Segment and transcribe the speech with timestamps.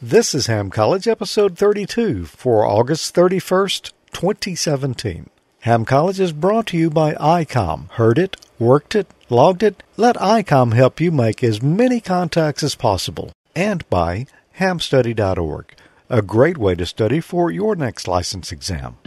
[0.00, 5.28] This is Ham College, episode 32 for August 31st, 2017.
[5.62, 7.90] Ham College is brought to you by ICOM.
[7.90, 9.82] Heard it, worked it, logged it?
[9.96, 13.32] Let ICOM help you make as many contacts as possible.
[13.56, 14.26] And by
[14.60, 15.74] hamstudy.org,
[16.08, 18.98] a great way to study for your next license exam.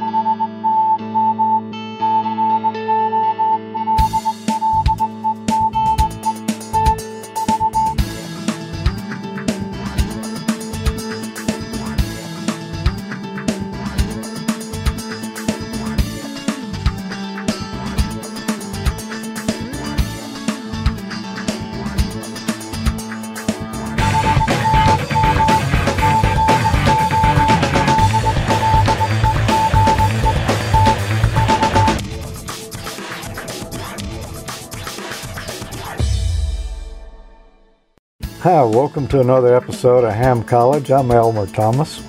[38.82, 40.90] Welcome to another episode of Ham College.
[40.90, 42.00] I'm Elmer Thomas.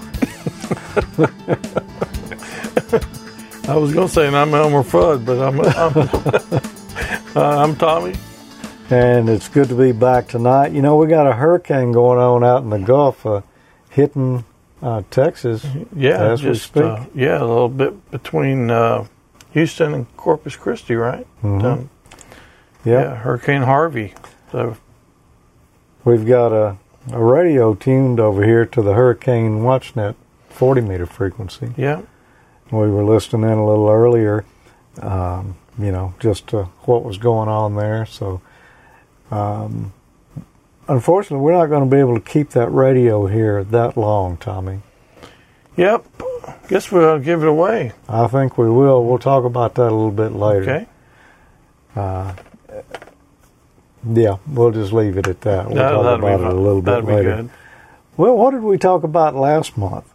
[3.68, 8.14] I was going to say, and I'm Elmer Fudd, but I'm I'm, uh, I'm Tommy.
[8.88, 10.72] And it's good to be back tonight.
[10.72, 13.42] You know, we got a hurricane going on out in the Gulf, uh,
[13.90, 14.42] hitting
[14.80, 16.90] uh, Texas Yeah, as just we speak.
[16.90, 19.06] uh, yeah, a little bit between uh,
[19.50, 21.26] Houston and Corpus Christi, right?
[21.42, 21.62] Mhm.
[21.64, 21.90] Um,
[22.86, 23.04] Yep.
[23.04, 24.14] Yeah, Hurricane Harvey.
[24.52, 24.74] So
[26.04, 26.76] We've got a,
[27.12, 30.14] a radio tuned over here to the Hurricane WatchNet
[30.48, 31.72] 40 meter frequency.
[31.76, 32.02] yeah,
[32.70, 34.44] We were listening in a little earlier,
[35.00, 38.04] um, you know, just to what was going on there.
[38.06, 38.40] So,
[39.30, 39.92] um,
[40.88, 44.80] unfortunately, we're not going to be able to keep that radio here that long, Tommy.
[45.76, 46.04] yep.
[46.68, 47.92] Guess we'll give it away.
[48.08, 49.04] I think we will.
[49.04, 50.62] We'll talk about that a little bit later.
[50.62, 50.86] Okay.
[51.94, 52.34] Uh,
[54.08, 55.68] yeah, we'll just leave it at that.
[55.68, 57.36] We'll talk about it a little bit later.
[57.36, 57.50] good.
[58.16, 60.12] Well, what did we talk about last month?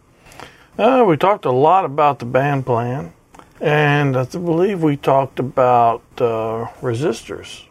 [0.78, 3.12] Uh, we talked a lot about the band plan,
[3.60, 7.64] and I believe we talked about uh, resistors.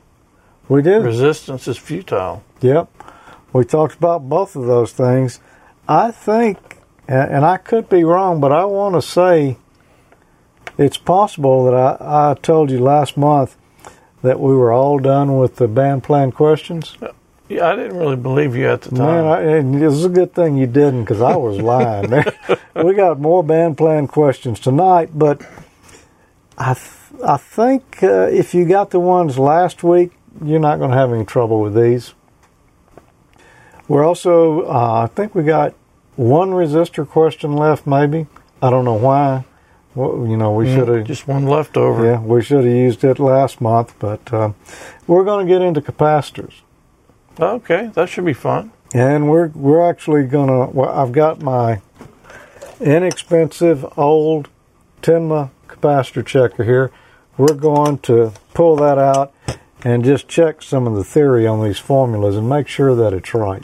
[0.67, 1.03] We did.
[1.03, 2.44] Resistance is futile.
[2.59, 2.89] Yep.
[3.53, 5.39] We talked about both of those things.
[5.88, 6.57] I think,
[7.07, 9.57] and and I could be wrong, but I want to say
[10.77, 13.56] it's possible that I, I told you last month
[14.27, 16.97] that we were all done with the band plan questions.
[17.47, 19.23] Yeah, I didn't really believe you at the time.
[19.23, 22.11] Man, I, and it was a good thing you didn't because I was lying.
[22.75, 25.41] we got more band plan questions tonight, but
[26.57, 30.11] I th- I think uh, if you got the ones last week,
[30.44, 32.13] you're not going to have any trouble with these.
[33.88, 35.73] We're also, uh, I think we got
[36.17, 38.27] one resistor question left, maybe.
[38.61, 39.45] I don't know why.
[39.97, 42.06] Well, you know, we should have just one leftover.
[42.06, 44.53] yeah, we should have used it last month, but um,
[45.08, 46.53] we're going to get into capacitors.
[47.40, 48.72] Okay, that should be fun.
[48.94, 50.68] And we're we're actually gonna.
[50.68, 51.81] Well, I've got my
[52.80, 54.50] inexpensive old
[55.02, 56.91] Tenma capacitor checker here.
[57.36, 59.34] We're going to pull that out
[59.84, 63.34] and just check some of the theory on these formulas and make sure that it's
[63.34, 63.63] right.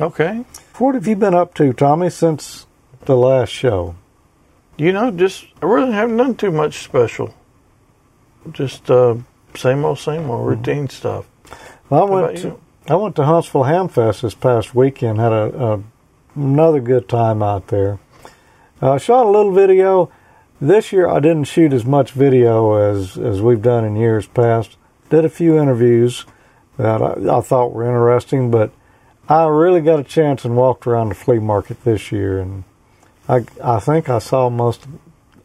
[0.00, 0.46] Okay.
[0.78, 2.66] What have you been up to, Tommy, since
[3.04, 3.96] the last show?
[4.82, 7.32] You know, just I really haven't done too much special.
[8.50, 9.14] Just uh,
[9.54, 11.28] same old, same old routine stuff.
[11.88, 12.60] Well, I How went to?
[12.88, 15.20] I went to Huntsville Hamfest this past weekend.
[15.20, 15.82] Had a, a
[16.34, 18.00] another good time out there.
[18.80, 20.10] I shot a little video.
[20.60, 24.78] This year I didn't shoot as much video as as we've done in years past.
[25.10, 26.26] Did a few interviews
[26.76, 28.72] that I, I thought were interesting, but
[29.28, 32.64] I really got a chance and walked around the flea market this year, and
[33.28, 34.86] I I think I saw most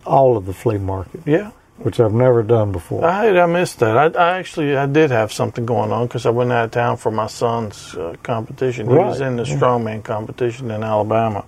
[0.05, 3.05] all of the flea market, Yeah, which I've never done before.
[3.05, 3.97] I I missed that.
[3.97, 6.97] I, I actually I did have something going on because I went out of town
[6.97, 8.87] for my son's uh, competition.
[8.89, 11.45] He was in the strongman competition in Alabama,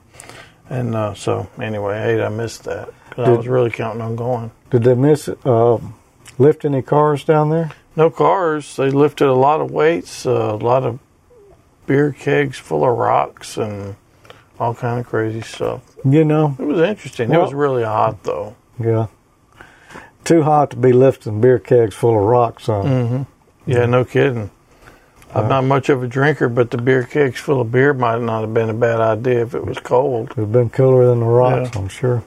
[0.69, 4.51] and uh, so anyway, hey, I missed that 'cause I was really counting on going.
[4.69, 5.77] Did they miss uh,
[6.37, 7.71] lift any cars down there?
[7.95, 8.75] No cars.
[8.75, 10.99] They lifted a lot of weights, uh, a lot of
[11.87, 13.95] beer kegs full of rocks, and
[14.59, 15.81] all kind of crazy stuff.
[16.05, 17.31] You know, It was interesting.
[17.31, 18.55] it was really hot though.
[18.79, 19.07] Yeah.
[20.23, 22.85] Too hot to be lifting beer kegs full of rocks on.
[22.85, 23.71] Mm-hmm.
[23.71, 24.51] Yeah, no kidding.
[25.33, 28.41] I'm not much of a drinker, but the beer kegs full of beer might not
[28.41, 30.31] have been a bad idea if it was cold.
[30.31, 31.81] It would have been cooler than the rocks, Yeah.
[31.81, 32.23] I'm sure.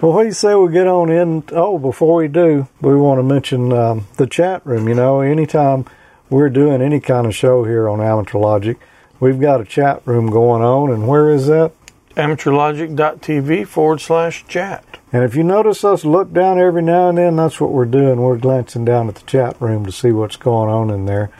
[0.00, 1.44] Well, what do you say we get on in?
[1.52, 4.88] Oh, before we do, we want to mention um, the chat room.
[4.88, 5.86] You know, anytime
[6.28, 8.76] we're doing any kind of show here on Amateur Logic,
[9.20, 10.90] we've got a chat room going on.
[10.90, 11.72] And where is that?
[12.16, 14.84] amateurlogic.tv forward slash chat.
[15.12, 18.20] And if you notice us look down every now and then, that's what we're doing.
[18.20, 21.30] We're glancing down at the chat room to see what's going on in there.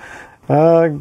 [0.49, 0.99] Uh,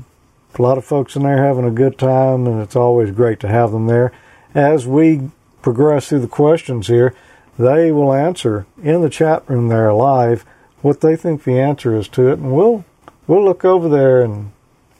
[0.57, 3.49] a lot of folks in there having a good time, and it's always great to
[3.49, 4.13] have them there.
[4.53, 5.29] As we
[5.61, 7.13] progress through the questions here,
[7.59, 10.45] they will answer in the chat room there live
[10.81, 12.85] what they think the answer is to it, and we'll
[13.27, 14.51] we'll look over there and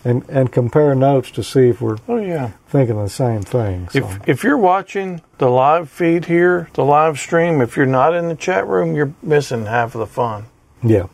[0.05, 2.51] and, and compare notes to see if we're Oh yeah.
[2.67, 3.89] thinking the same thing.
[3.89, 3.99] So.
[3.99, 8.29] If if you're watching the live feed here, the live stream, if you're not in
[8.29, 10.45] the chat room, you're missing half of the fun.
[10.83, 11.07] yeah,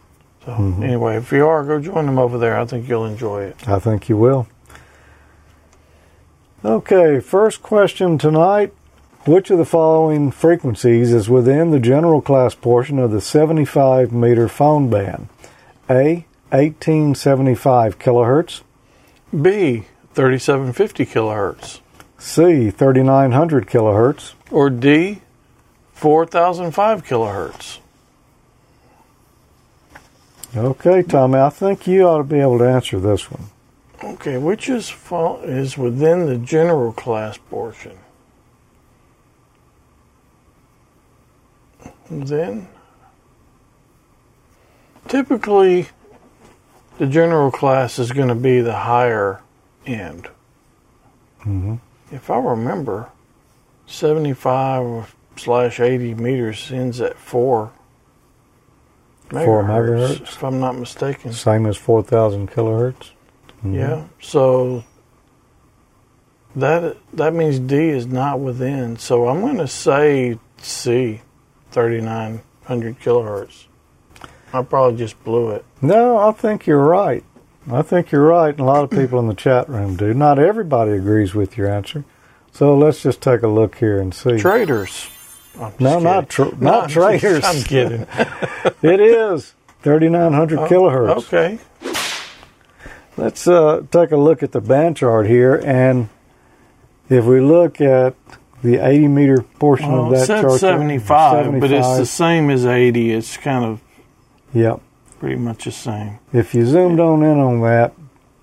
[0.46, 0.84] So mm-hmm.
[0.84, 2.60] anyway, if you are, go join them over there.
[2.60, 3.68] I think you'll enjoy it.
[3.68, 4.48] I think you will.
[6.64, 8.74] Okay, first question tonight.
[9.26, 14.48] Which of the following frequencies is within the general class portion of the 75 meter
[14.48, 15.30] phone band?
[15.90, 16.26] A.
[16.50, 18.62] 1875 kilohertz.
[19.32, 21.80] B, 3750 kilohertz.
[22.18, 22.70] C.
[22.70, 24.34] 3900 kilohertz.
[24.52, 25.22] Or D,
[25.94, 27.80] 4005 kilohertz.
[30.56, 33.50] Okay, Tommy, I think you ought to be able to answer this one.
[34.04, 34.94] Okay, which is
[35.44, 37.98] is within the general class portion?
[42.10, 42.68] Then,
[45.08, 45.88] typically,
[47.02, 49.42] the general class is going to be the higher
[49.88, 50.30] end.
[51.40, 51.78] hmm
[52.12, 53.10] If I remember,
[53.88, 57.72] 75 slash 80 meters ends at 4
[59.32, 60.22] Four megahertz?
[60.22, 61.34] if I'm not mistaken.
[61.34, 63.10] Same as 4000 kilohertz.
[63.66, 63.74] Mhm.
[63.76, 64.04] Yeah.
[64.22, 64.84] So
[66.56, 68.98] that that means D is not within.
[68.98, 71.22] So I'm going to say C,
[71.72, 73.66] 3900 kilohertz.
[74.54, 75.66] I probably just blew it.
[75.82, 77.24] No, I think you're right.
[77.72, 80.14] I think you're right, and a lot of people in the chat room do.
[80.14, 82.04] Not everybody agrees with your answer.
[82.52, 84.38] So let's just take a look here and see.
[84.38, 85.08] Traders.
[85.56, 86.04] I'm no, kidding.
[86.04, 87.44] not tr- No, not I'm just- traders.
[87.46, 88.08] I'm kidding.
[88.82, 89.54] it is
[89.84, 91.18] 3900 kilohertz.
[91.18, 91.60] Okay.
[93.18, 96.10] Let's uh, take a look at the band chart here, and
[97.10, 98.16] if we look at
[98.64, 102.50] the 80 meter portion Well, of it that said chart, 75, but it's the same
[102.50, 103.12] as 80.
[103.12, 103.82] It's kind of
[104.54, 104.82] Yep.
[105.20, 106.20] pretty much the same.
[106.34, 107.94] If you zoomed on in on that,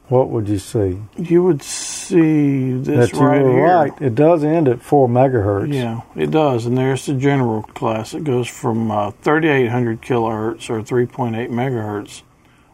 [0.09, 1.03] what would you see?
[1.17, 3.65] You would see this that you right were here.
[3.67, 3.93] right.
[4.01, 5.73] It does end at four megahertz.
[5.75, 6.65] Yeah, it does.
[6.67, 8.15] And there's the general class.
[8.15, 12.23] It goes from uh, 3,800 kilohertz or 3.8 megahertz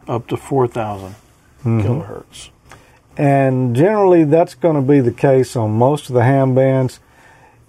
[0.07, 1.15] up to 4,000
[1.65, 1.81] Mhm.
[1.83, 2.49] kilohertz.
[3.17, 6.99] And generally, that's going to be the case on most of the ham bands.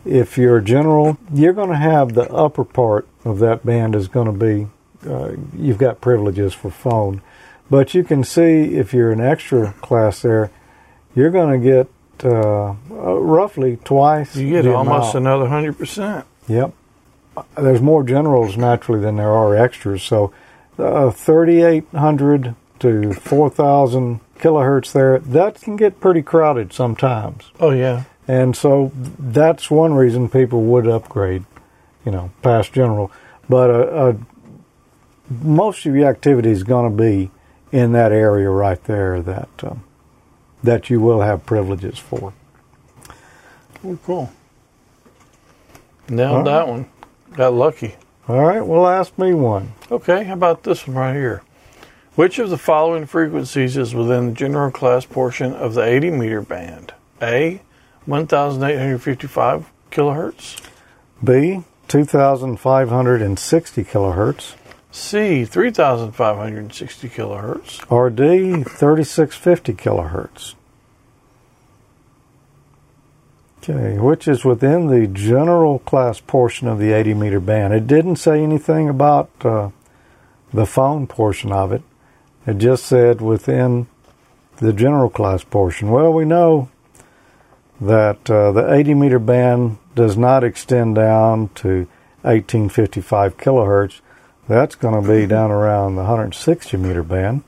[0.05, 4.07] If you're a general, you're going to have the upper part of that band is
[4.07, 4.69] going to be,
[5.07, 7.23] uh, you've got privileges for phone.
[7.69, 10.51] But you can see if you're an extra class there,
[11.15, 11.89] you're going to get
[12.25, 14.37] uh, uh, roughly twice.
[14.37, 15.43] You get almost amount.
[15.43, 16.25] another 100%.
[16.49, 16.73] Yep.
[17.57, 20.03] There's more generals naturally than there are extras.
[20.03, 20.33] So
[20.79, 27.51] uh, 3,800 to 4,000 kilohertz there, that can get pretty crowded sometimes.
[27.59, 28.05] Oh, yeah.
[28.29, 31.45] And so that's one reason people would upgrade,
[32.05, 33.11] you know, past general.
[33.49, 34.13] But uh, uh,
[35.31, 37.31] most of your activity is going to be
[37.73, 39.85] in that area right there that um,
[40.63, 42.33] that you will have privileges for.
[43.85, 44.33] Oh, cool.
[46.09, 46.45] Nailed All right.
[46.45, 46.87] that one.
[47.35, 47.97] Got lucky.
[48.29, 49.73] All right, well, ask me one.
[49.91, 51.43] Okay, how about this one right here?
[52.17, 56.41] Which of the following frequencies is within the general class portion of the 80 meter
[56.41, 56.95] band?
[57.21, 57.61] A,
[58.07, 60.61] 1,855 kilohertz.
[61.23, 64.55] B, 2,560 kilohertz.
[64.97, 67.85] C, 3,560 kilohertz.
[67.93, 70.55] Or D, 3650 kilohertz.
[73.59, 77.75] Okay, which is within the general class portion of the 80 meter band.
[77.75, 79.69] It didn't say anything about uh,
[80.53, 81.83] the phone portion of it.
[82.47, 83.89] It just said within
[84.57, 85.91] the general class portion.
[85.91, 86.71] Well, we know
[87.83, 91.87] that uh, the 80 meter band does not extend down to
[92.23, 94.01] 1855 kilohertz.
[94.49, 97.43] That's going to be down around the 160 meter band.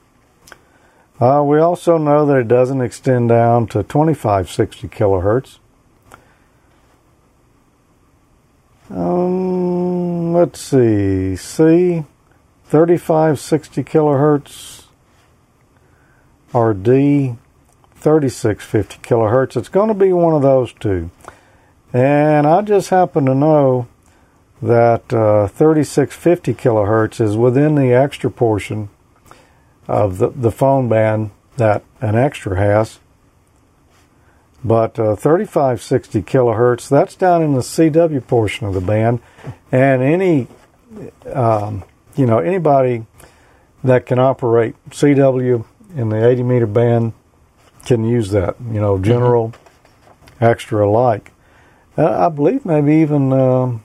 [1.21, 5.59] Uh, we also know that it doesn't extend down to 2560 kilohertz.
[8.91, 11.37] Um, let's see.
[11.37, 12.05] C,
[12.67, 14.85] 3560 kilohertz,
[16.53, 17.37] or D,
[17.97, 19.57] 3650 kilohertz.
[19.57, 21.11] It's going to be one of those two.
[21.93, 23.87] And I just happen to know
[24.61, 28.89] that uh, 3650 kilohertz is within the extra portion
[29.87, 32.99] of the, the phone band that an extra has.
[34.65, 39.21] But uh, 3560 kilohertz, that's down in the CW portion of the band.
[39.71, 40.49] And any,
[41.33, 41.85] um,
[42.17, 43.07] you know, anybody
[43.85, 47.13] that can operate CW in the 80 meter band
[47.87, 48.57] can use that.
[48.61, 49.55] You know, general,
[50.41, 51.33] extra like.
[51.97, 53.83] Uh, I believe maybe even um,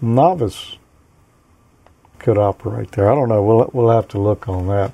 [0.00, 0.76] novice
[2.18, 3.10] could operate there.
[3.10, 3.42] I don't know.
[3.42, 4.92] We'll we'll have to look on that.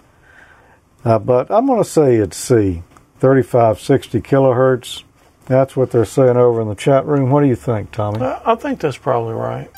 [1.04, 2.82] Uh, but I'm going to say it's C,
[3.20, 5.02] 3560 kilohertz.
[5.46, 7.30] That's what they're saying over in the chat room.
[7.30, 8.20] What do you think, Tommy?
[8.22, 9.70] I think that's probably right.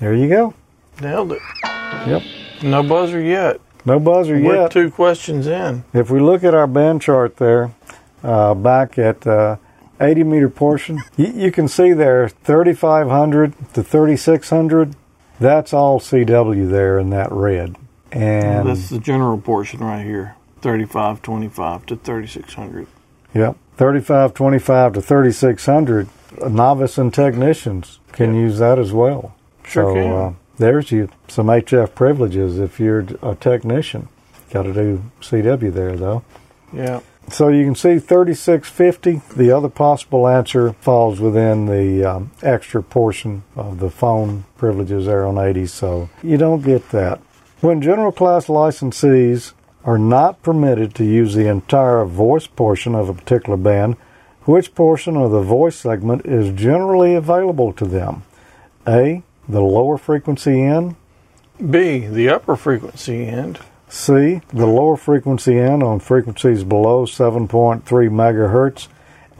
[0.00, 0.54] There you go.
[1.00, 1.42] Nailed it.
[1.64, 2.22] Yep.
[2.62, 3.60] No buzzer yet.
[3.86, 4.46] No buzzer yet.
[4.46, 4.70] We're yet.
[4.70, 5.84] two questions in.
[5.94, 7.72] If we look at our band chart there,
[8.22, 9.56] uh, back at uh,
[10.04, 14.96] 80 meter portion, you, you can see there 3,500 to 3,600.
[15.40, 17.76] That's all CW there in that red.
[18.12, 20.36] And That's the general portion right here.
[20.60, 22.86] 3525 to 3600.
[23.34, 23.56] Yep.
[23.76, 26.08] 3525 to 3600.
[26.48, 29.34] Novice and technicians can use that as well.
[29.64, 30.12] Sure so, can.
[30.12, 34.08] Uh, there's you some HF privileges if you're a technician.
[34.50, 36.22] Got to do CW there though.
[36.72, 37.00] Yeah.
[37.30, 39.22] So you can see 3650.
[39.36, 45.26] The other possible answer falls within the um, extra portion of the phone privileges there
[45.26, 45.66] on 80.
[45.66, 47.20] So you don't get that.
[47.60, 49.52] When general class licensees
[49.84, 53.96] are not permitted to use the entire voice portion of a particular band,
[54.42, 58.22] which portion of the voice segment is generally available to them?
[58.86, 59.22] A.
[59.48, 60.96] The lower frequency end.
[61.58, 63.60] B, the upper frequency end.
[63.94, 68.88] C, the lower frequency end on frequencies below 7.3 megahertz,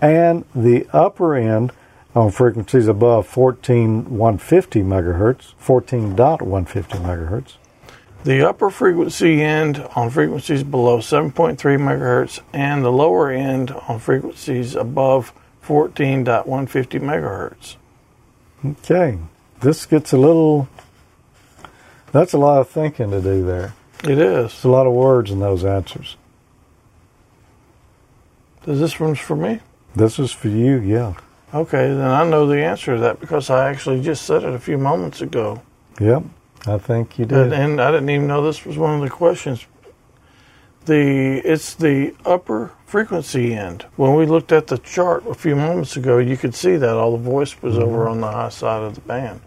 [0.00, 1.72] and the upper end
[2.14, 7.54] on frequencies above 14150 megahertz, 14.150 megahertz.
[8.22, 14.76] The upper frequency end on frequencies below 7.3 megahertz and the lower end on frequencies
[14.76, 15.32] above
[15.66, 17.74] 14.150 megahertz.
[18.64, 19.18] Okay,
[19.60, 20.68] this gets a little.
[22.12, 23.74] That's a lot of thinking to do there.
[24.04, 24.52] It is.
[24.52, 26.16] There's a lot of words in those answers.
[28.66, 29.60] Is this one's for me?
[29.94, 31.14] This is for you, yeah.
[31.52, 34.58] Okay, then I know the answer to that because I actually just said it a
[34.58, 35.62] few moments ago.
[36.00, 36.24] Yep,
[36.66, 37.52] I think you did.
[37.52, 39.66] and I didn't even know this was one of the questions.
[40.86, 43.86] The it's the upper frequency end.
[43.96, 47.12] When we looked at the chart a few moments ago, you could see that all
[47.12, 47.84] the voice was mm-hmm.
[47.84, 49.40] over on the high side of the band.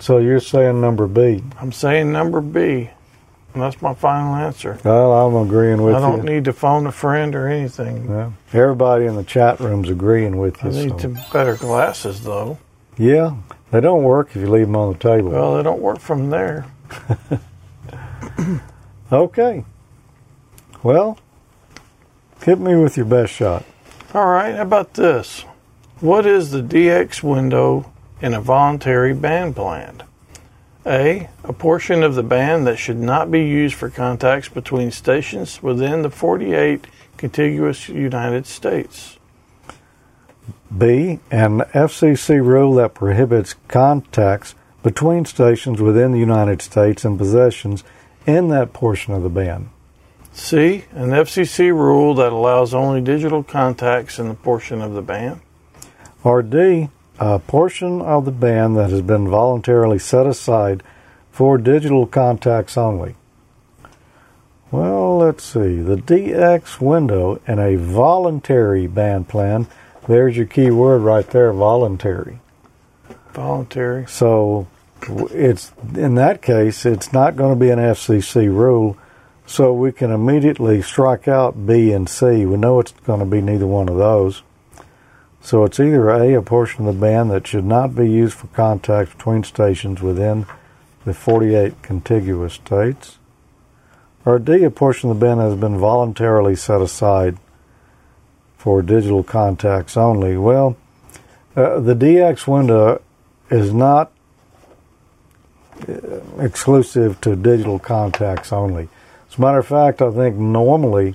[0.00, 1.42] So you're saying number B.
[1.60, 2.90] I'm saying number B,
[3.54, 4.78] and that's my final answer.
[4.84, 5.98] Well, I'm agreeing with you.
[5.98, 6.34] I don't you.
[6.34, 8.08] need to phone a friend or anything.
[8.08, 8.30] Yeah.
[8.52, 10.70] Everybody in the chat room's agreeing with you.
[10.70, 12.58] I need so- to better glasses though.
[12.96, 13.36] Yeah,
[13.70, 15.30] they don't work if you leave them on the table.
[15.30, 16.66] Well, they don't work from there.
[19.12, 19.64] okay.
[20.82, 21.18] Well,
[22.42, 23.64] hit me with your best shot.
[24.14, 25.44] All right, how about this?
[26.00, 30.02] What is the DX window in a voluntary band plan?
[30.88, 31.28] A.
[31.44, 36.02] A portion of the band that should not be used for contacts between stations within
[36.02, 36.86] the 48
[37.18, 39.18] contiguous United States.
[40.76, 41.20] B.
[41.30, 47.84] An FCC rule that prohibits contacts between stations within the United States and possessions
[48.26, 49.68] in that portion of the band.
[50.32, 50.84] C.
[50.92, 55.40] An FCC rule that allows only digital contacts in the portion of the band.
[56.22, 56.90] Or D.
[57.20, 60.82] A portion of the band that has been voluntarily set aside
[61.32, 63.16] for digital contacts only.
[64.70, 65.80] Well, let's see.
[65.80, 69.66] The DX window in a voluntary band plan.
[70.06, 72.40] There's your key word right there, voluntary.
[73.32, 74.06] Voluntary.
[74.08, 74.66] So
[75.08, 78.96] it's in that case, it's not going to be an FCC rule.
[79.46, 82.44] So we can immediately strike out B and C.
[82.44, 84.42] We know it's going to be neither one of those.
[85.48, 88.48] So it's either A, a portion of the band that should not be used for
[88.48, 90.44] contacts between stations within
[91.06, 93.16] the 48 contiguous states,
[94.26, 97.38] or D, a portion of the band that has been voluntarily set aside
[98.58, 100.36] for digital contacts only.
[100.36, 100.76] Well,
[101.56, 103.00] uh, the DX window
[103.50, 104.12] is not
[105.88, 108.90] uh, exclusive to digital contacts only.
[109.30, 111.14] As a matter of fact, I think normally,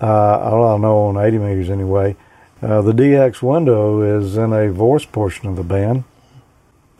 [0.00, 2.16] uh, I don't know on 80 meters anyway,
[2.62, 6.04] uh, the DX window is in a voice portion of the band.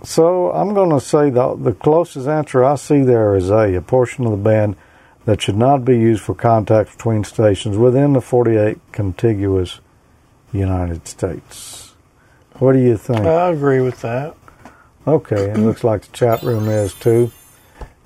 [0.02, 3.80] So I'm going to say the, the closest answer I see there is A, a
[3.80, 4.76] portion of the band
[5.24, 9.80] that should not be used for contacts between stations within the 48 contiguous
[10.52, 11.94] United States.
[12.58, 13.20] What do you think?
[13.20, 14.36] I agree with that.
[15.06, 17.32] Okay, it looks like the chat room is too.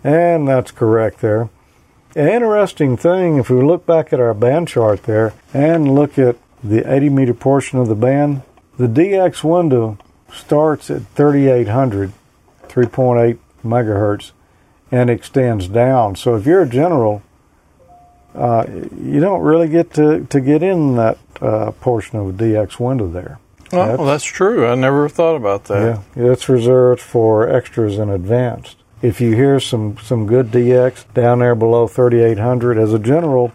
[0.03, 1.51] And that's correct there.
[2.17, 6.37] An interesting thing, if we look back at our band chart there and look at
[6.63, 8.43] the 80 meter portion of the band,
[8.79, 9.99] the DX window
[10.33, 12.13] starts at 3800,
[12.69, 14.33] 3.8 megahertz,
[14.91, 16.17] and extends down.
[16.17, 17.23] So if you're a general
[18.35, 18.65] uh,
[18.97, 23.09] you don't really get to, to get in that uh, portion of the DX window
[23.09, 23.41] there.
[23.73, 24.67] Oh, that's, that's true.
[24.67, 26.03] I never thought about that.
[26.17, 28.77] Yeah, it's reserved for extras and advanced.
[29.03, 33.53] If you hear some, some good DX down there below 3800, as a general,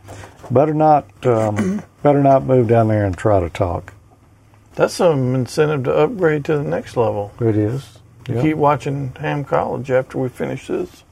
[0.52, 3.94] better not um, better not move down there and try to talk.
[4.76, 7.32] That's some incentive to upgrade to the next level.
[7.40, 7.98] It is.
[8.28, 8.42] Yep.
[8.42, 11.04] Keep watching Ham College after we finish this.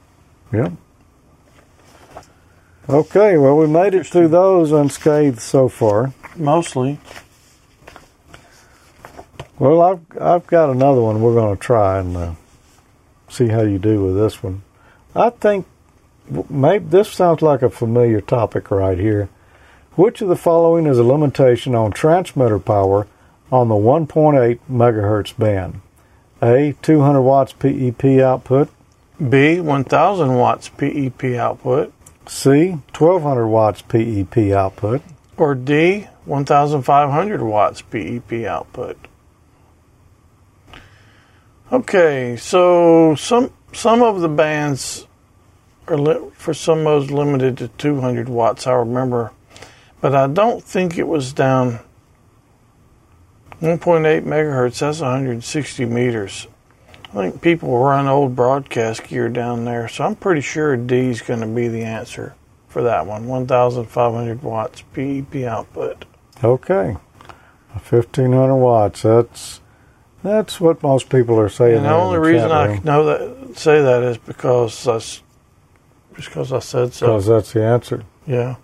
[0.52, 0.72] Yep.
[2.88, 6.12] Okay, well, we made it through those unscathed so far.
[6.36, 6.98] Mostly.
[9.58, 12.32] Well, I've I've got another one we're going to try and uh,
[13.28, 14.62] see how you do with this one.
[15.14, 15.66] I think
[16.50, 19.28] maybe this sounds like a familiar topic right here.
[19.94, 23.06] Which of the following is a limitation on transmitter power
[23.50, 25.80] on the 1.8 megahertz band?
[26.42, 26.74] A.
[26.82, 28.68] 200 watts PEP output.
[29.28, 29.60] B.
[29.60, 31.92] 1000 watts PEP output.
[32.26, 32.70] C.
[32.96, 35.02] 1200 watts PEP output.
[35.36, 36.08] Or D.
[36.24, 38.96] 1500 watts PEP output.
[41.70, 45.06] Okay, so some some of the bands
[45.88, 48.66] are li- for some modes limited to 200 watts.
[48.66, 49.32] I remember,
[50.02, 51.78] but I don't think it was down
[53.62, 54.80] 1.8 megahertz.
[54.80, 56.48] That's 160 meters.
[57.10, 61.22] I think people run old broadcast gear down there, so I'm pretty sure D is
[61.22, 62.34] going to be the answer
[62.68, 63.28] for that one.
[63.28, 66.04] 1,500 watts PEP output.
[66.42, 66.96] Okay,
[67.72, 69.02] 1,500 watts.
[69.02, 69.60] That's
[70.24, 71.76] that's what most people are saying.
[71.76, 75.22] And the only the reason I know that say that is because I, just
[76.16, 77.06] because I said so.
[77.06, 78.04] Because that's the answer.
[78.26, 78.56] Yeah,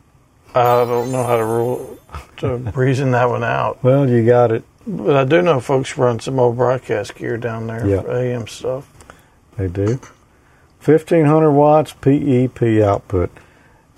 [0.55, 1.99] I don't know how to rule
[2.39, 3.83] to reason that one out.
[3.83, 4.65] Well, you got it.
[4.87, 8.01] But I do know folks run some old broadcast gear down there yeah.
[8.01, 8.91] for AM stuff.
[9.57, 10.01] They do.
[10.83, 13.31] 1500 watts PEP output.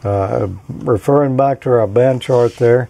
[0.02, 2.88] Uh, referring back to our band chart there,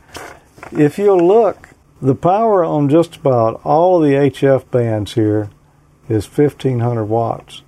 [0.73, 5.51] if you look the power on just about all the HF bands here
[6.09, 7.63] is 1500 watts.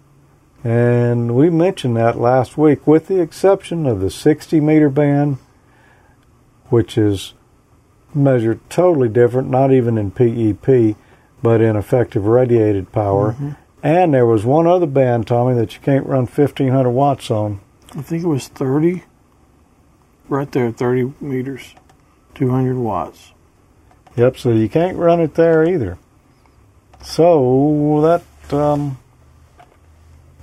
[0.64, 5.38] And we mentioned that last week, with the exception of the 60 meter band,
[6.72, 7.35] which is
[8.14, 10.96] measured totally different, not even in PEP,
[11.42, 13.32] but in effective radiated power.
[13.32, 13.50] Mm-hmm.
[13.82, 17.61] And there was one other band, Tommy, that you can't run 1500 watts on.
[17.94, 19.04] I think it was 30,
[20.30, 21.74] right there, 30 meters,
[22.37, 23.32] 200 watts.
[24.16, 25.98] Yep, so you can't run it there either.
[27.02, 28.98] So that um,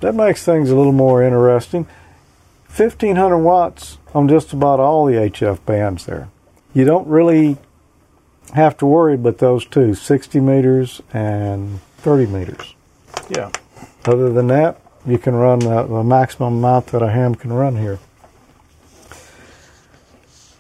[0.02, 1.88] that makes things a little more interesting.
[2.76, 6.30] 1500 watts on just about all the HF bands there.
[6.74, 7.58] You don't really
[8.54, 12.76] have to worry about those two 60 meters and 30 meters.
[13.30, 13.52] Yeah.
[14.06, 17.78] Other than that, you can run the, the maximum amount that a ham can run
[17.78, 18.00] here.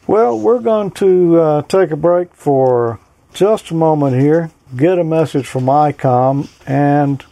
[0.07, 2.99] Well, we're going to uh, take a break for
[3.33, 7.23] just a moment here, get a message from ICOM, and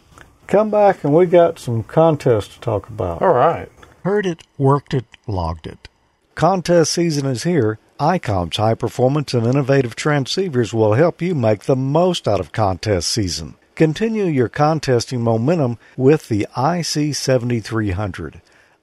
[0.45, 3.21] come back and we got some contests to talk about.
[3.21, 3.69] All right.
[4.07, 5.89] Heard it, worked it, logged it.
[6.33, 7.77] Contest season is here.
[7.99, 13.09] ICOM's high performance and innovative transceivers will help you make the most out of contest
[13.09, 13.55] season.
[13.75, 18.39] Continue your contesting momentum with the IC7300.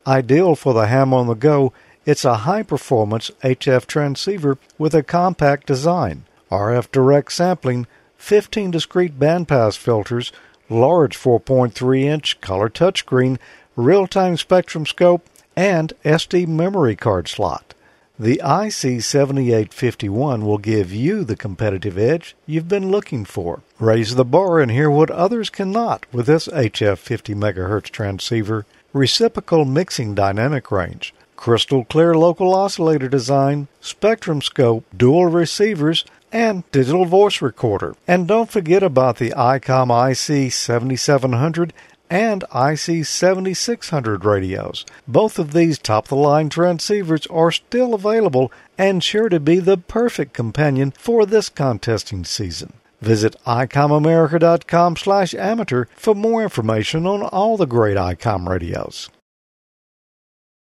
[0.06, 1.72] Ideal for the ham on the go,
[2.04, 7.86] it's a high performance HF transceiver with a compact design, RF direct sampling,
[8.18, 10.32] 15 discrete bandpass filters,
[10.68, 13.38] large 4.3 inch color touchscreen,
[13.76, 17.74] real time spectrum scope, and SD memory card slot.
[18.18, 23.62] The IC7851 will give you the competitive edge you've been looking for.
[23.80, 28.66] Raise the bar and hear what others cannot with this HF 50 MHz transceiver.
[28.92, 37.06] Reciprocal mixing dynamic range, crystal clear local oscillator design, spectrum scope, dual receivers, and digital
[37.06, 37.96] voice recorder.
[38.06, 41.72] And don't forget about the ICOM IC 7700
[42.10, 44.84] and IC 7600 radios.
[45.08, 49.58] Both of these top of the line transceivers are still available and sure to be
[49.58, 52.74] the perfect companion for this contesting season.
[53.00, 59.10] Visit ICOMAmerica.com slash amateur for more information on all the great ICOM radios.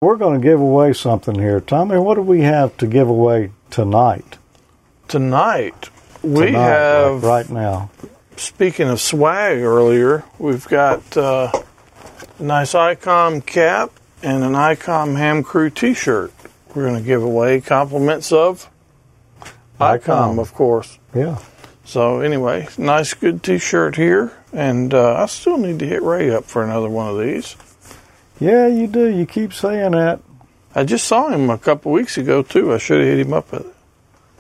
[0.00, 1.60] We're going to give away something here.
[1.60, 4.37] Tommy, what do we have to give away tonight?
[5.08, 5.90] Tonight,
[6.22, 7.22] we tonight, have.
[7.22, 7.90] Like right now.
[8.36, 11.52] Speaking of swag earlier, we've got uh,
[12.38, 13.92] a nice ICOM cap
[14.22, 16.32] and an ICOM Ham Crew t shirt.
[16.74, 18.68] We're going to give away compliments of
[19.78, 20.98] ICOM, ICOM, of course.
[21.14, 21.38] Yeah.
[21.84, 24.32] So, anyway, nice, good t shirt here.
[24.52, 27.54] And uh, I still need to hit Ray up for another one of these.
[28.40, 29.06] Yeah, you do.
[29.06, 30.20] You keep saying that.
[30.74, 32.72] I just saw him a couple weeks ago too.
[32.72, 33.48] I should have hit him up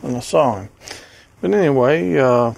[0.00, 0.68] when I saw him.
[1.40, 2.54] But anyway, uh,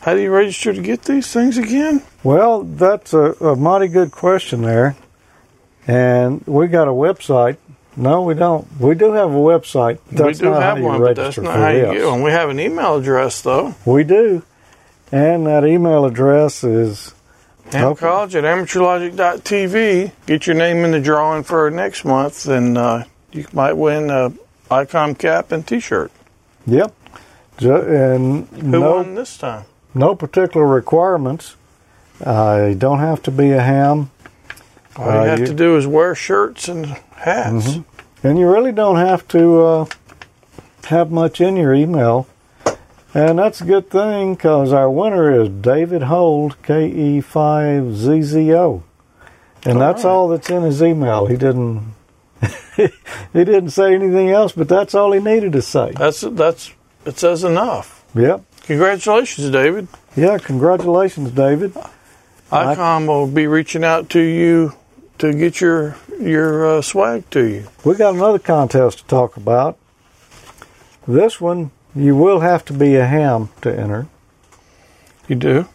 [0.00, 2.02] how do you register to get these things again?
[2.22, 4.96] Well, that's a, a mighty good question there.
[5.86, 7.56] And we got a website.
[7.96, 8.66] No, we don't.
[8.80, 9.98] We do have a website.
[10.10, 12.22] That's we do not have how you one, but that's not how you get one.
[12.22, 13.74] We have an email address though.
[13.84, 14.42] We do.
[15.10, 17.14] And that email address is
[17.72, 17.96] Ham.
[17.96, 20.12] College at amateurlogic.tv.
[20.26, 24.32] Get your name in the drawing for next month, and uh, you might win a
[24.70, 26.12] ICOM cap and T-shirt.
[26.66, 26.94] yep.
[27.60, 29.64] And Who no won this time?
[29.94, 31.56] No particular requirements.
[32.24, 34.10] Uh, you don't have to be a ham,
[34.96, 37.68] All you Uh, have you- to do is wear shirts and hats.
[37.76, 37.84] Mhm.
[38.22, 39.84] and you really don't have to uh,
[40.86, 42.26] have much in your email.
[43.14, 48.82] And that's a good thing because our winner is David Hold, E KE5ZZO.
[49.64, 50.10] And All that's right.
[50.10, 51.26] all that's in his email.
[51.26, 51.94] He didn't
[52.76, 52.88] he
[53.32, 55.92] didn't say anything else, but that's all he needed to say.
[55.96, 56.72] That's that's
[57.04, 58.04] it says enough.
[58.14, 58.42] Yep.
[58.62, 59.88] Congratulations, David.
[60.16, 61.76] Yeah, congratulations, David.
[62.52, 64.74] I- ICOM will be reaching out to you
[65.18, 67.66] to get your your uh, swag to you.
[67.84, 69.78] We got another contest to talk about.
[71.08, 74.06] This one, you will have to be a ham to enter.
[75.28, 75.66] You do.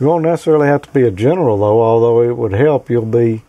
[0.00, 2.90] You won't necessarily have to be a general though, although it would help.
[2.90, 3.42] You'll be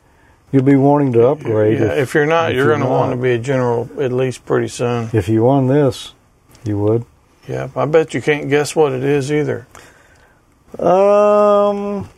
[0.52, 3.12] you'll be wanting to upgrade Yeah, if you're not, if you're you're going to want
[3.12, 5.10] to be a general at least pretty soon.
[5.13, 6.13] if you won this,
[6.63, 7.06] you would.
[7.48, 9.68] Yeah, I bet you can't guess what it is either.
[10.80, 12.10] Um,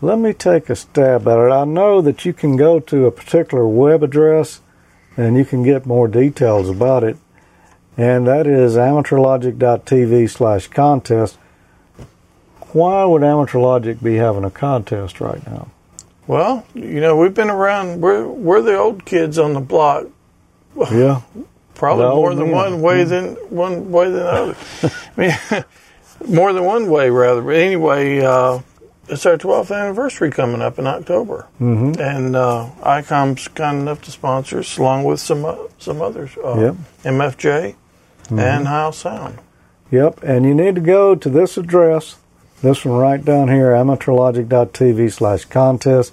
[0.00, 1.52] let me take a stab at it.
[1.52, 4.60] I know that you can go to a particular web address
[5.16, 7.16] and you can get more details about it,
[7.96, 11.36] and that is amateurlogic.tv slash contest.
[12.72, 15.68] Why would Amateurlogic be having a contest right now?
[16.26, 18.02] Well, you know, we've been around.
[18.02, 20.06] We're we're the old kids on the block.
[20.76, 21.22] Yeah,
[21.78, 24.56] Probably The more than one way than one way than other.
[24.82, 25.64] I mean,
[26.28, 27.40] more than one way rather.
[27.40, 28.58] But anyway, uh,
[29.08, 34.10] it's our 12th anniversary coming up in October, hmm and uh, ICOM's kind enough to
[34.10, 36.36] sponsor us, along with some uh, some others.
[36.36, 36.74] Uh, Yep.
[37.14, 37.74] MFJ
[38.24, 38.38] Mm-hmm.
[38.40, 39.38] and Heil Sound.
[39.90, 42.16] Yep, and you need to go to this address,
[42.60, 46.12] this one right down here, amateurlogic.tv slash contest.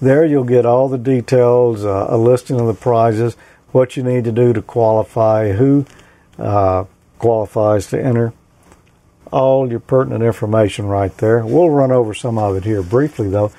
[0.00, 3.36] There you'll get all the details, uh, a listing of the prizes,
[3.72, 5.84] what you need to do to qualify, who
[6.38, 6.84] uh,
[7.18, 8.32] qualifies to enter,
[9.32, 11.44] all your pertinent information right there.
[11.44, 13.50] We'll run over some of it here briefly, though.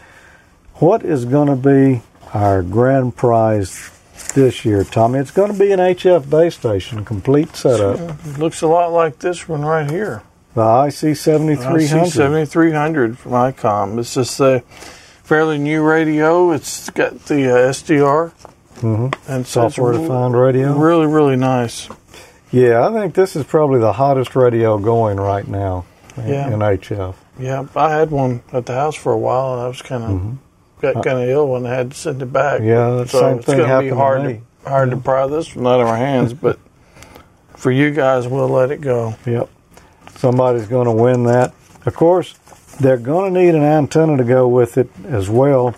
[0.75, 2.01] What is going to be
[2.33, 3.89] our grand prize
[4.33, 5.19] this year, Tommy?
[5.19, 7.99] It's going to be an HF base station, complete setup.
[8.25, 10.23] It looks a lot like this one right here.
[10.55, 11.81] The IC 7300.
[11.81, 13.99] IC 7300 from ICOM.
[13.99, 14.59] It's just a
[15.23, 16.51] fairly new radio.
[16.51, 18.33] It's got the uh, SDR
[18.81, 19.31] Mm-hmm.
[19.31, 20.73] and Software re- defined radio.
[20.77, 21.87] Really, really nice.
[22.51, 25.85] Yeah, I think this is probably the hottest radio going right now
[26.17, 26.47] in, Yeah.
[26.53, 27.15] in HF.
[27.39, 30.37] Yeah, I had one at the house for a while, and I was kind of
[30.81, 32.59] got kind of ill when I had to send it back.
[32.59, 32.67] Mm-hmm.
[32.67, 34.41] Yeah, so same it's thing happened be hard to me.
[34.67, 36.59] hard to pry this one out of our hands, but
[37.55, 39.15] for you guys, we'll let it go.
[39.25, 39.49] Yep.
[40.15, 41.53] Somebody's going to win that.
[41.85, 42.33] Of course,
[42.79, 45.75] they're going to need an antenna to go with it as well.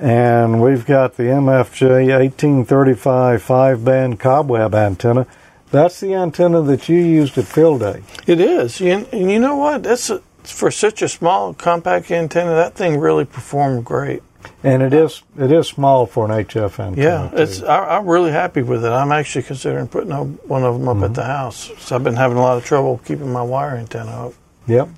[0.00, 5.26] And we've got the MFJ 1835 five band cobweb antenna.
[5.70, 8.02] That's the antenna that you used at field day.
[8.26, 9.82] It is, and, and you know what?
[9.82, 12.54] That's a, for such a small, compact antenna.
[12.54, 14.22] That thing really performed great.
[14.64, 16.96] And it is it is small for an HF antenna.
[16.96, 17.62] Yeah, it's.
[17.62, 18.88] I, I'm really happy with it.
[18.90, 21.04] I'm actually considering putting one of them up Mm-hmm.
[21.04, 21.70] at the house.
[21.78, 24.32] So I've been having a lot of trouble keeping my wire antenna up.
[24.66, 24.88] Yep.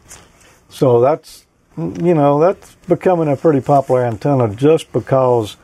[0.68, 1.44] So that's
[1.76, 5.56] you know that's becoming a pretty popular antenna just because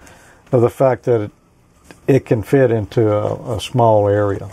[0.52, 1.30] of the fact that it,
[2.06, 4.50] it can fit into a, a small area.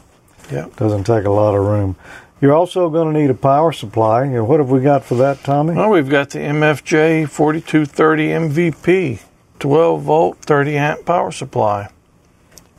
[0.51, 0.67] Yeah.
[0.75, 1.95] Doesn't take a lot of room.
[2.41, 4.25] You're also going to need a power supply.
[4.25, 5.73] And what have we got for that, Tommy?
[5.73, 8.27] Well, we've got the MFJ 4230
[8.73, 9.21] MVP,
[9.59, 11.89] 12 volt, 30 amp power supply.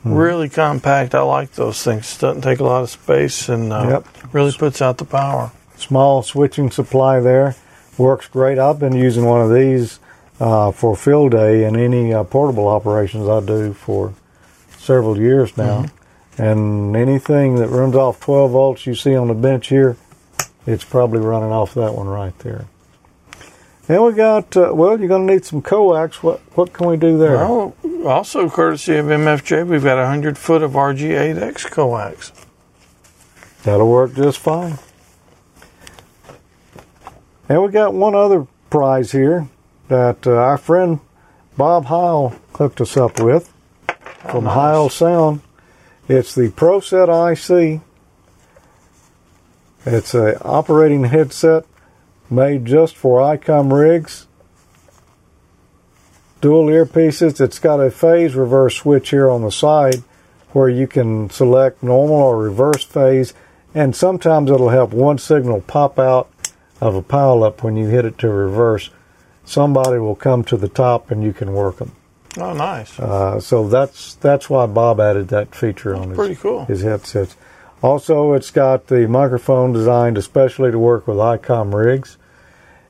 [0.03, 0.13] Hmm.
[0.13, 1.15] Really compact.
[1.15, 2.15] I like those things.
[2.17, 4.33] Doesn't take a lot of space and uh, Yep.
[4.33, 5.51] really puts out the power.
[5.75, 7.55] Small switching supply there.
[7.97, 8.59] Works great.
[8.59, 9.99] I've been using one of these
[10.39, 14.13] uh, for field day and any uh, portable operations I do for
[14.77, 15.85] several years now.
[16.37, 19.97] And anything that runs off 12 volts you see on the bench here,
[20.67, 22.65] it's probably running off that one right there.
[23.87, 26.21] Then we got, uh, well, you're going to need some coax.
[26.21, 27.37] What what can we do there?
[27.37, 27.73] Well,
[28.05, 32.33] also courtesy of MFJ, we've got 100 foot of RG8X coax.
[33.63, 34.77] That'll work just fine.
[37.49, 39.47] And we got one other prize here
[39.87, 40.99] that uh, our friend
[41.55, 43.53] Bob Heil hooked us up with
[44.29, 44.53] from nice.
[44.53, 45.41] Heil Sound.
[46.09, 47.81] It's the ProSet IC.
[49.85, 51.65] It's a operating headset
[52.29, 54.27] made just for ICOM rigs.
[56.41, 57.39] Dual earpieces.
[57.39, 60.03] It's got a phase reverse switch here on the side
[60.51, 63.33] where you can select normal or reverse phase,
[63.73, 66.29] and sometimes it'll have one signal pop out
[66.79, 68.89] of a pile up when you hit it to reverse.
[69.45, 71.93] Somebody will come to the top and you can work them.
[72.37, 72.99] Oh, nice.
[72.99, 76.65] Uh, so that's that's why Bob added that feature on Pretty his, cool.
[76.65, 77.35] his headsets.
[77.81, 82.17] Also, it's got the microphone designed especially to work with ICOM rigs,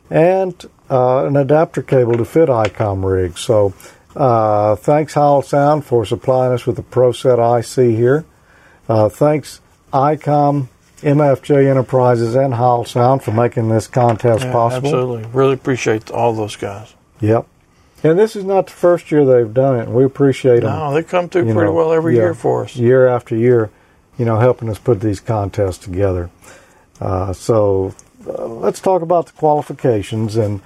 [0.10, 3.41] and uh, an adapter cable to fit ICOM rigs.
[3.41, 3.73] So,
[4.15, 8.26] uh, thanks Heil Sound for supplying us with the ProSet IC here.
[8.88, 10.67] Uh, thanks ICOM,
[11.01, 14.88] MFJ Enterprises, and Heil Sound for making this contest Yeah, possible.
[14.88, 15.29] absolutely.
[15.31, 16.93] Really appreciate all those guys.
[17.21, 17.45] Yep.
[18.03, 19.83] And this is not the first year they've done it.
[19.83, 22.63] and We appreciate them No, they come through pretty know, well every yeah, year for
[22.63, 22.75] us.
[22.75, 23.69] year after year,
[24.17, 26.29] you know, helping us put these contests together.
[27.01, 27.93] Uh, so
[28.27, 30.36] uh, let's talk about the qualifications.
[30.36, 30.62] And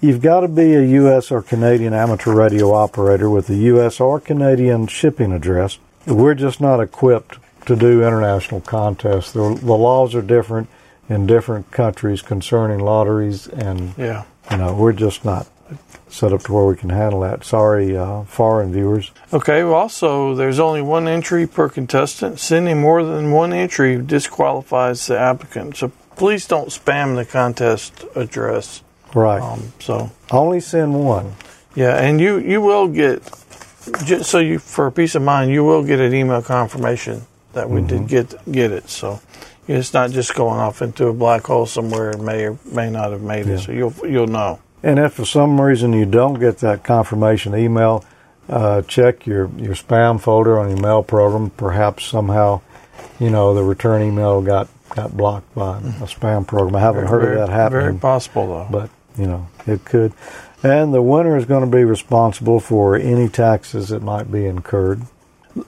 [0.00, 1.30] you've got to be a U.S.
[1.30, 4.00] or Canadian amateur radio operator with a U.S.
[4.00, 5.78] or Canadian shipping address.
[6.06, 9.32] We're just not equipped to do international contests.
[9.32, 10.68] The, the laws are different
[11.08, 14.24] in different countries concerning lotteries, and Yeah.
[14.50, 15.46] you know, we're just not
[16.08, 17.44] set up to where we can handle that.
[17.44, 19.10] Sorry, uh, foreign viewers.
[19.32, 22.38] Okay, well, also, there's only one entry per contestant.
[22.38, 25.76] Sending more than one entry disqualifies the applicant.
[25.76, 28.82] So please don't spam the contest address.
[29.14, 29.40] Right.
[29.42, 31.32] Um, so, Only send one.
[31.74, 33.22] yeah, and you, you will get,
[34.04, 37.82] just so you, for peace of mind, you will get an email confirmation that we
[37.82, 38.88] did get get it.
[38.88, 39.20] So
[39.68, 43.12] it's not just going off into a black hole somewhere and may or may not
[43.12, 43.54] have made Yeah.
[43.54, 43.58] it.
[43.60, 44.58] So you'll you'll know.
[44.82, 48.04] And if for some reason you don't get that confirmation email,
[48.48, 51.50] uh, check your, your spam folder on your mail program.
[51.50, 52.60] Perhaps somehow,
[53.20, 56.74] you know, the return email got, got blocked by a spam program.
[56.74, 58.68] I haven't heard very, of that happening, Very possible though.
[58.70, 60.12] but you know, it could.
[60.64, 65.02] And the winner is going to be responsible for any taxes that might be incurred.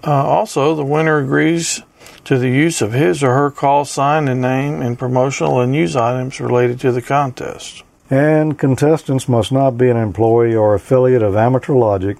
[0.03, 1.83] Uh, also, the winner agrees
[2.25, 5.95] to the use of his or her call sign and name in promotional and news
[5.95, 7.83] items related to the contest.
[8.11, 12.19] And contestants must not be an employee or affiliate of Amateur Logic,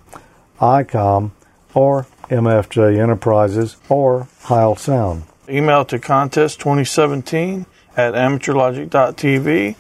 [0.61, 1.31] ICOM,
[1.75, 5.25] or MFJ Enterprises, or Heil Sound.
[5.49, 9.77] Email to contest 2017 at amateurlogic.tv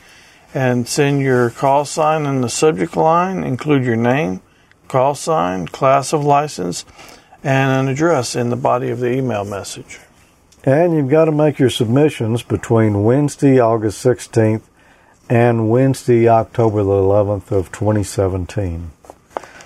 [0.52, 3.42] and send your call sign in the subject line.
[3.42, 4.40] Include your name,
[4.88, 6.84] call sign, class of license,
[7.44, 10.00] and an address in the body of the email message.
[10.64, 14.62] And you've got to make your submissions between Wednesday, August 16th
[15.28, 18.90] and Wednesday, October the 11th of 2017.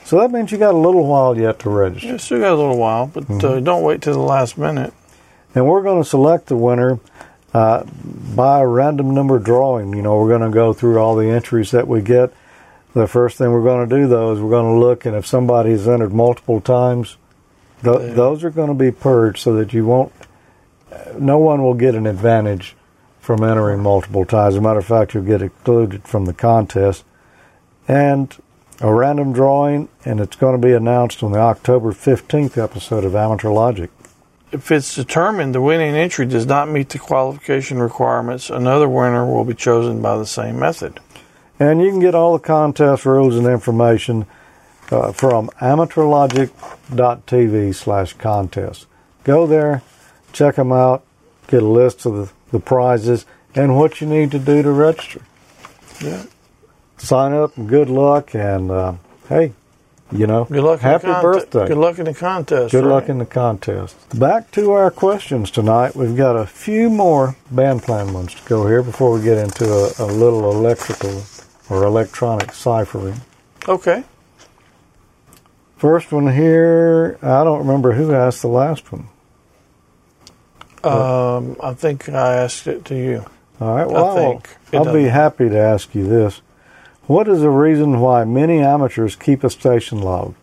[0.05, 2.09] So that means you got a little while yet to register.
[2.09, 4.93] You still got a little while, but uh, don't wait till the last minute.
[5.55, 6.99] And we're going to select the winner
[7.55, 7.85] uh,
[8.35, 9.95] by a random number drawing.
[9.95, 12.33] You know, we're going to go through all the entries that we get.
[12.95, 15.27] The first thing we're going to do, though, is we're going to look, and if
[15.27, 17.17] somebody has entered multiple times,
[17.83, 18.15] th- Yeah.
[18.15, 20.13] those are going to be purged so that you won't,
[21.19, 22.77] no one will get an advantage
[23.21, 24.55] from entering multiple times.
[24.55, 27.05] As a matter of fact, you'll get excluded from the contest.
[27.87, 28.35] And
[28.81, 33.15] a random drawing, and it's going to be announced on the October 15th episode of
[33.17, 33.91] Amateur Logic.
[34.53, 39.45] If it's determined the winning entry does not meet the qualification requirements, another winner will
[39.45, 41.01] be chosen by the same method.
[41.61, 44.27] And you can get all the contest rules and information
[44.91, 48.87] uh, from amateurlogic.tv slash contest.
[49.25, 49.83] Go there,
[50.33, 51.05] check them out,
[51.47, 55.23] get a list of the, the prizes and what you need to do to register.
[56.03, 56.25] Yeah.
[56.97, 58.95] Sign up and good luck and uh,
[59.29, 59.53] hey,
[60.11, 60.81] you know, Good luck.
[60.81, 61.69] happy birthday.
[61.69, 62.73] Good luck in the contest.
[62.73, 62.95] Good right?
[62.95, 64.19] luck in the contest.
[64.19, 65.95] Back to our questions tonight.
[65.95, 69.67] We've got a few more band plan ones to go here before we get into
[69.67, 71.23] a, a little electrical
[71.69, 73.21] or electronic ciphering.
[73.69, 74.05] Okay.
[75.79, 79.09] First one here, I don't remember who asked the last one.
[80.83, 83.25] Um, I think I asked it to you.
[83.61, 86.41] All right, well, I think I'll, I'll be happy to ask you this.
[87.07, 90.35] What is the reason why many amateurs keep a station log?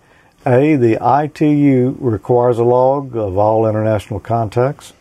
[0.46, 4.94] A, the ITU requires a log of all international contacts.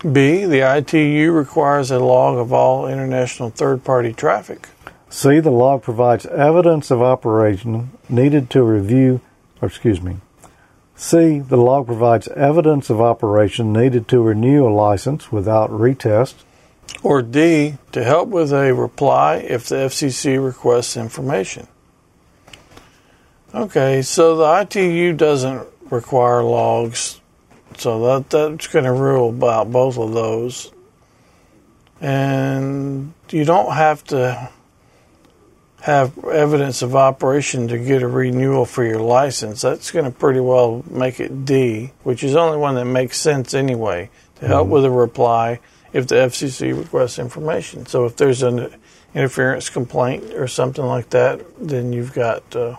[0.00, 0.44] B.
[0.44, 4.68] The ITU requires a log of all international third-party traffic.
[5.10, 9.20] C, the log provides evidence of operation needed to review,
[9.62, 10.18] or excuse me.
[10.94, 16.34] C, the log provides evidence of operation needed to renew a license without retest.
[17.02, 17.78] Or D.
[17.92, 21.68] To help with a reply if the FCC requests information.
[23.54, 27.20] Okay, so the ITU doesn't require logs,
[27.76, 30.72] so that that's going to rule about both of those.
[32.00, 34.50] And you don't have to
[35.82, 39.62] have evidence of operation to get a renewal for your license.
[39.62, 43.18] That's going to pretty well make it D, which is the only one that makes
[43.18, 45.58] sense anyway, to help with a reply
[45.92, 47.84] if the FCC requests information.
[47.86, 48.72] So if there's an
[49.12, 52.76] interference complaint or something like that, then you've got uh,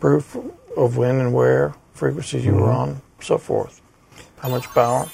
[0.00, 0.36] proof
[0.76, 3.80] of when and where, frequencies you were on, so forth.
[4.38, 5.08] How much power?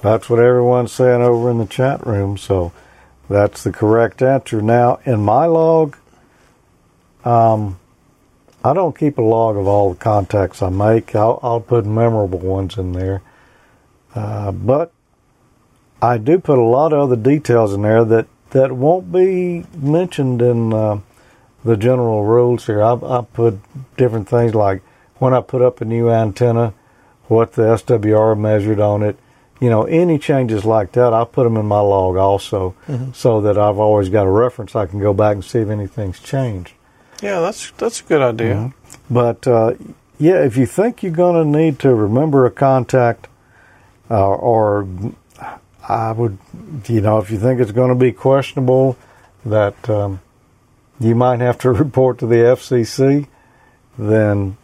[0.00, 2.38] That's what everyone's saying over in the chat room.
[2.38, 2.72] So
[3.28, 4.62] that's the correct answer.
[4.62, 5.96] Now, in my log,
[7.28, 7.78] um,
[8.64, 11.14] I don't keep a log of all the contacts I make.
[11.14, 13.22] I'll, I'll put memorable ones in there.
[14.14, 14.92] Uh, but
[16.00, 20.40] I do put a lot of other details in there that, that won't be mentioned
[20.40, 21.00] in uh,
[21.64, 22.82] the general rules here.
[22.82, 23.58] I, I put
[23.96, 24.82] different things like
[25.16, 26.72] when I put up a new antenna,
[27.24, 29.18] what the SWR measured on it.
[29.60, 32.74] You know, any changes like that, I put them in my log also,
[33.12, 34.76] so that I've always got a reference.
[34.76, 36.72] I can go back and see if anything's changed.
[37.22, 38.72] Yeah, that's that's a good idea.
[39.10, 39.74] But uh,
[40.18, 43.26] yeah, if you think you're going to need to remember a contact,
[44.10, 44.86] uh, or
[45.88, 46.38] I would,
[46.86, 48.96] you know, if you think it's going to be questionable,
[49.44, 50.20] that um,
[51.00, 53.26] you might have to report to the FCC,
[53.98, 54.56] then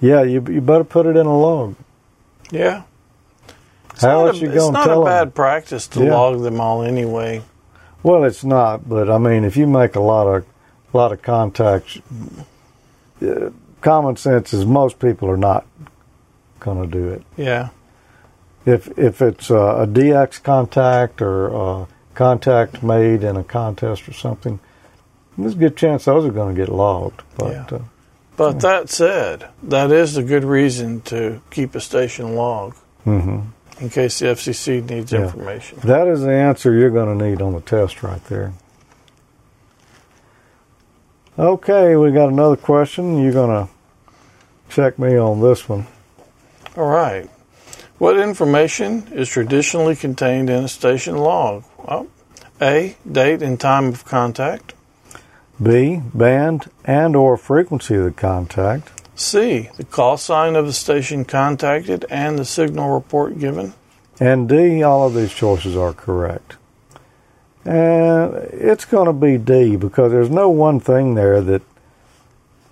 [0.00, 1.76] yeah, you you better put it in a log.
[2.50, 2.82] Yeah.
[3.92, 5.26] It's How not else a, you it's gonna not tell a 'em?
[5.28, 6.12] bad practice to Yeah.
[6.14, 7.42] log them all anyway.
[8.02, 10.44] Well, it's not, but I mean, if you make a lot of
[10.92, 11.98] a lot of contacts,
[13.22, 13.50] uh,
[13.80, 15.66] common sense is most people are not
[16.60, 17.22] going to do it.
[17.36, 17.70] Yeah.
[18.64, 24.12] If if it's a, a DX contact or a contact made in a contest or
[24.12, 24.60] something,
[25.36, 27.22] there's a good chance those are going to get logged.
[27.36, 27.66] But Yeah.
[27.76, 27.78] uh,
[28.36, 32.74] But that said, that is a good reason to keep a station log
[33.06, 33.40] Mm-hmm
[33.80, 35.22] in case the FCC needs Yeah.
[35.22, 35.78] information.
[35.82, 38.52] that is the answer you're going to need on the test right there.
[41.38, 43.22] Okay, we got another question.
[43.22, 43.72] You're going to
[44.68, 45.86] check me on this one.
[46.76, 47.30] All right.
[47.96, 51.64] What information is traditionally contained in a station log?
[51.78, 52.08] Well,
[52.60, 52.96] A.
[53.10, 54.74] Date and time of contact.
[55.62, 56.02] B.
[56.12, 58.90] Band and or frequency of the contact.
[59.14, 59.70] C.
[59.76, 63.72] The call sign of the station contacted and the signal report given.
[64.20, 64.82] And D.
[64.82, 66.56] All of these choices are correct.
[67.64, 71.62] And it's going to be D because there's no one thing there that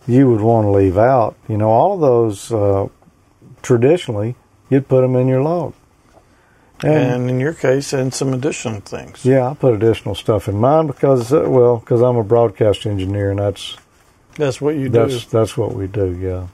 [0.06, 1.36] you would want to leave out.
[1.48, 2.88] You know, all of those uh,
[3.62, 4.34] traditionally
[4.68, 5.74] you'd put them in your log.
[6.82, 9.24] And, And in your case, and some additional things.
[9.24, 13.30] yeah, I put additional stuff in mine because uh, well, because I'm a broadcast engineer
[13.30, 13.76] and that's
[14.36, 15.06] That's what you do.
[15.06, 16.16] that's that's what we do.
[16.18, 16.46] Yeah.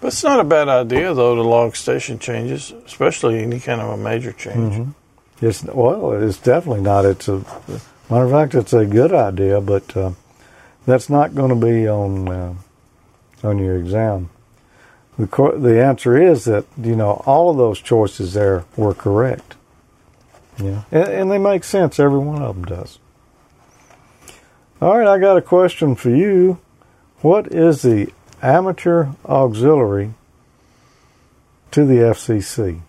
[0.00, 3.90] But it's not a bad idea, though, to log station changes, especially any kind of
[3.90, 4.74] a major change.
[4.74, 4.94] Mhm.
[5.40, 7.04] It's well, it's definitely not.
[7.06, 7.44] It's a
[8.10, 10.12] matter of fact, it's a good idea, but uh,
[10.86, 12.54] that's not going to be on uh,
[13.42, 14.28] on your exam.
[15.18, 19.54] The co- the answer is that you know all of those choices there were correct.
[20.58, 21.98] Yeah, and, and they make sense.
[21.98, 22.98] Every one of them does.
[24.82, 26.58] All right, I got a question for you.
[27.20, 30.14] What is the amateur auxiliary
[31.70, 32.80] to the FCC?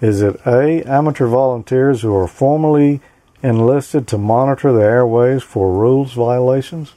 [0.00, 3.00] Is it A, amateur volunteers who are formally
[3.42, 6.92] enlisted to monitor the airways for rules violations?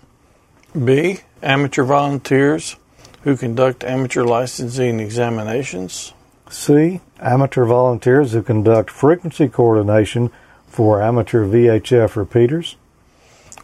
[0.84, 1.20] B.
[1.42, 2.76] Amateur volunteers
[3.22, 6.14] who conduct amateur licensing examinations.
[6.50, 10.32] C, amateur volunteers who conduct frequency coordination
[10.68, 12.76] for amateur VHF repeaters?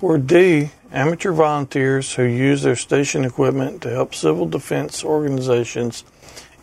[0.01, 0.71] Or D.
[0.91, 6.05] Amateur volunteers who use their station equipment to help civil defense organizations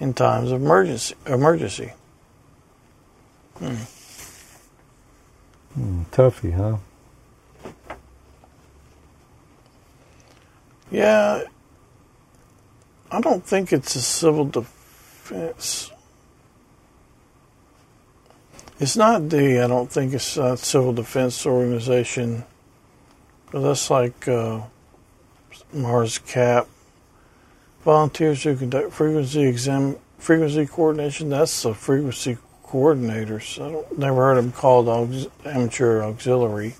[0.00, 1.14] in times of emergency.
[1.26, 1.92] emergency.
[3.58, 3.76] Hmm,
[6.10, 6.76] toughie, huh?
[10.90, 11.44] Yeah,
[13.10, 15.90] I don't think it's a civil defense.
[18.78, 19.58] It's not D.
[19.58, 22.44] I don't think it's a civil defense organization.
[23.52, 24.62] That's like uh,
[25.72, 26.66] Mars Cap.
[27.84, 31.30] Volunteers who conduct frequency exam frequency coordination.
[31.30, 32.38] That's the frequency
[32.72, 33.60] coordinators.
[33.64, 36.74] I don't never heard them called aux, amateur auxiliary.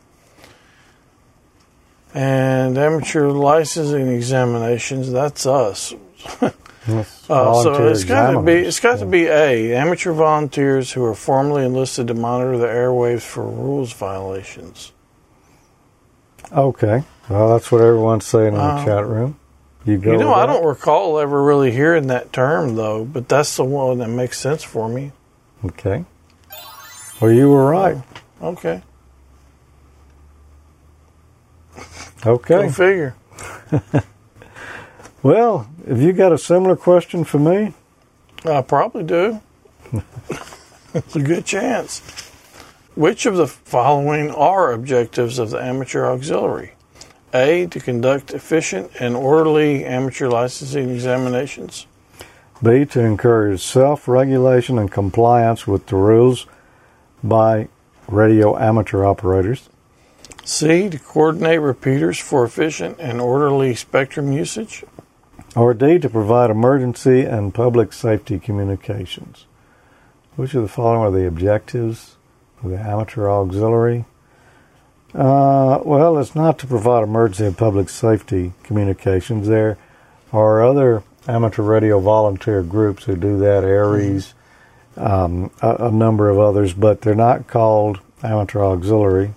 [2.14, 5.10] And amateur licensing examinations.
[5.12, 5.94] That's us.
[6.86, 11.04] Yes, Uh, so it's got to be it's got to be a amateur volunteers who
[11.04, 14.92] are formally enlisted to monitor the airwaves for rules violations.
[16.50, 19.38] Okay, well, that's what everyone's saying in Uh, the chat room.
[19.84, 20.12] You go.
[20.12, 23.98] You know, I don't recall ever really hearing that term though, but that's the one
[23.98, 25.12] that makes sense for me.
[25.64, 26.04] Okay.
[27.20, 28.02] Well, you were right.
[28.42, 28.82] Okay,
[32.26, 32.62] Okay.
[32.66, 33.14] go figure.
[35.22, 37.74] Well, have you got a similar question for me?
[38.44, 39.40] I probably do.
[40.94, 42.00] it's a good chance.
[42.96, 46.72] Which of the following are objectives of the amateur auxiliary?
[47.32, 47.68] A.
[47.68, 51.86] To conduct efficient and orderly amateur licensing examinations.
[52.62, 52.84] B.
[52.84, 56.46] To encourage self regulation and compliance with the rules
[57.22, 57.68] by
[58.06, 59.68] radio amateur operators.
[60.44, 60.88] C.
[60.88, 64.84] To coordinate repeaters for efficient and orderly spectrum usage.
[65.56, 65.98] Or D.
[65.98, 69.46] To provide emergency and public safety communications.
[70.36, 72.16] Which of the following are the objectives
[72.62, 74.04] of the amateur auxiliary?
[75.14, 79.46] Uh, well, it's not to provide emergency and public safety communications.
[79.46, 79.76] There
[80.32, 84.34] are other amateur radio volunteer groups who do that, ARES,
[84.96, 89.34] um, a, a number of others, but they're not called amateur auxiliary.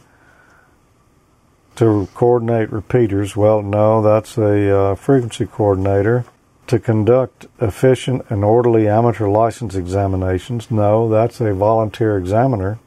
[1.78, 6.26] To coordinate repeaters, well, no, that's a uh, frequency coordinator.
[6.68, 12.80] To conduct efficient and orderly amateur license examinations, no, that's a volunteer examiner.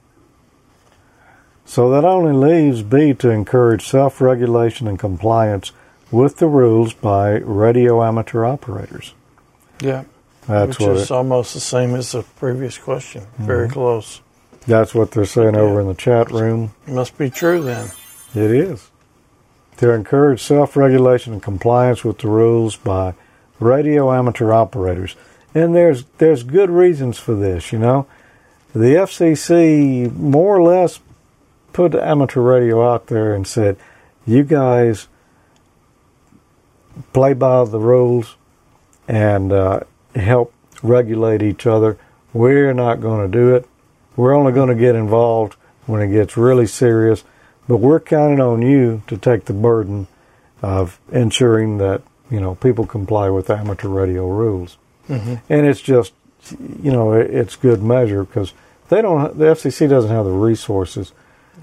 [1.65, 5.71] So that only leaves B to encourage self regulation and compliance
[6.11, 9.15] with the rules by radio amateur operators.
[9.81, 10.05] Yeah.
[10.47, 13.27] That's which is it, almost the same as the previous question.
[13.39, 13.75] Very mm-hmm.
[13.75, 14.23] close.
[14.67, 15.61] that's what they're saying Yeah.
[15.61, 16.73] over in the chat room.
[16.87, 17.91] It Must be true then.
[18.35, 18.91] It is.
[19.79, 23.15] To encourage self regulation and compliance with the rules by
[23.61, 25.17] radio amateur operators.
[25.55, 28.07] And there's there's good reasons for this, you know.
[28.75, 31.01] The FCC more or less
[31.73, 33.77] put amateur radio out there and said,
[34.27, 35.09] You guys
[37.13, 38.37] play by the rules
[39.07, 39.81] and uh,
[40.15, 41.99] help regulate each other.
[42.33, 43.67] We're not going to do it.
[44.17, 45.55] We're only going to get involved
[45.87, 47.25] when it gets really serious.
[47.67, 50.07] But we're counting on you to take the burden
[50.63, 54.77] of ensuring that you know people comply with amateur radio rules.
[55.09, 55.35] Mm-hmm.
[55.49, 56.13] And it's just
[56.83, 58.53] you know it's good measure because
[58.89, 59.37] they don't.
[59.39, 61.13] The FCC doesn't have the resources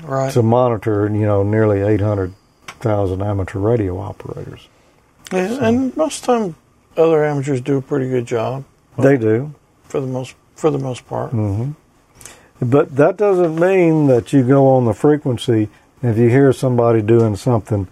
[0.03, 0.31] Right.
[0.33, 2.33] to monitor you know nearly eight hundred
[2.79, 4.67] thousand amateur radio operators.
[5.31, 6.55] And, and most time,
[6.97, 8.63] other amateurs do a pretty good job
[8.97, 9.53] They do.
[9.83, 11.31] for the most for the most part.
[11.31, 11.71] hmm
[12.61, 15.69] But that doesn't mean that you go on the frequency.
[16.01, 17.87] If you hear somebody doing something,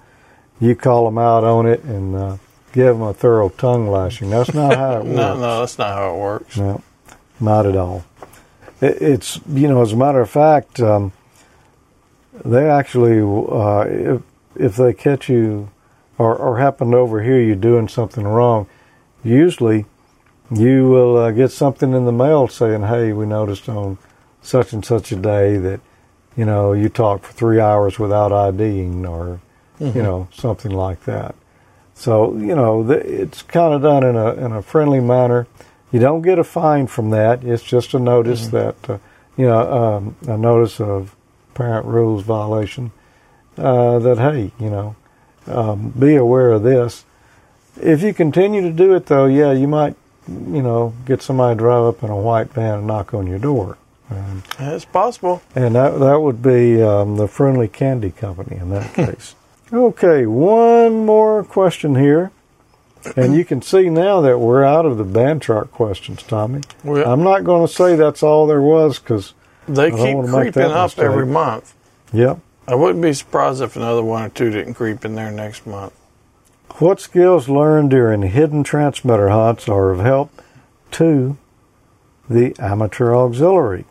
[0.61, 2.37] you call them out on it and uh,
[2.71, 4.29] give them a thorough tongue lashing.
[4.29, 5.15] That's not how it works.
[5.17, 6.57] No, no, that's not how it works.
[6.57, 6.81] No,
[7.39, 8.05] not at all.
[8.79, 11.11] It, it's you know, as a matter of fact, um,
[12.45, 14.21] they actually, uh, if
[14.55, 15.69] if they catch you
[16.17, 18.67] or, or happen to overhear you doing something wrong,
[19.23, 19.85] usually
[20.51, 23.97] you will uh, get something in the mail saying, "Hey, we noticed on
[24.41, 25.79] such and such a day that
[26.35, 29.39] you know you talked for three hours without IDing," or
[29.79, 29.95] Mhm.
[29.95, 31.33] you know something like that.
[31.95, 35.47] So you know th- it's kind of done in a in a friendly manner.
[35.91, 37.43] You don't get a fine from that.
[37.43, 38.97] It's just a notice that uh,
[39.37, 41.15] you know um, a notice of
[41.53, 42.91] parent rules violation.
[43.57, 44.95] Uh, that hey, you know,
[45.47, 47.05] um, be aware of this.
[47.81, 49.95] If you continue to do it, though, yeah, you might,
[50.27, 53.39] you know, get somebody to drive up in a white van and knock on your
[53.39, 53.77] door.
[54.11, 55.41] Um, It's possible.
[55.55, 59.33] and that that would be um, the Friendly Candy Company in that case.
[59.71, 62.31] okay, one more question here,
[63.15, 66.61] and you can see now that we're out of the band chart questions, Tommy.
[66.83, 69.33] We, I'm not going to say that's all there was because,
[69.67, 71.73] they keep creeping up every month.
[72.11, 72.37] yep.
[72.67, 75.93] I wouldn't be surprised if another one or two didn't creep in there next month.
[76.77, 80.31] What skills learned during hidden transmitter hunts are of help
[80.91, 81.37] to
[82.29, 83.85] the amateur auxiliary?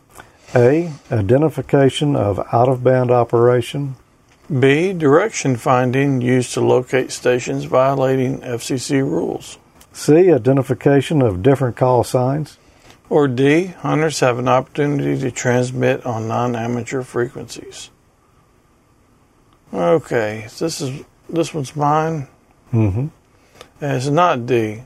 [0.55, 0.91] A.
[1.11, 3.95] Identification of out of band operation.
[4.59, 4.91] B.
[4.91, 9.57] Direction finding used to locate stations violating FCC rules.
[9.93, 10.31] C.
[10.31, 12.57] Identification of different call signs.
[13.09, 13.67] Or D.
[13.67, 17.89] Hunters have an opportunity to transmit on non amateur frequencies.
[19.73, 22.27] Okay, this is this one's mine.
[22.71, 23.07] Mm-hmm.
[23.81, 24.83] And it's not D.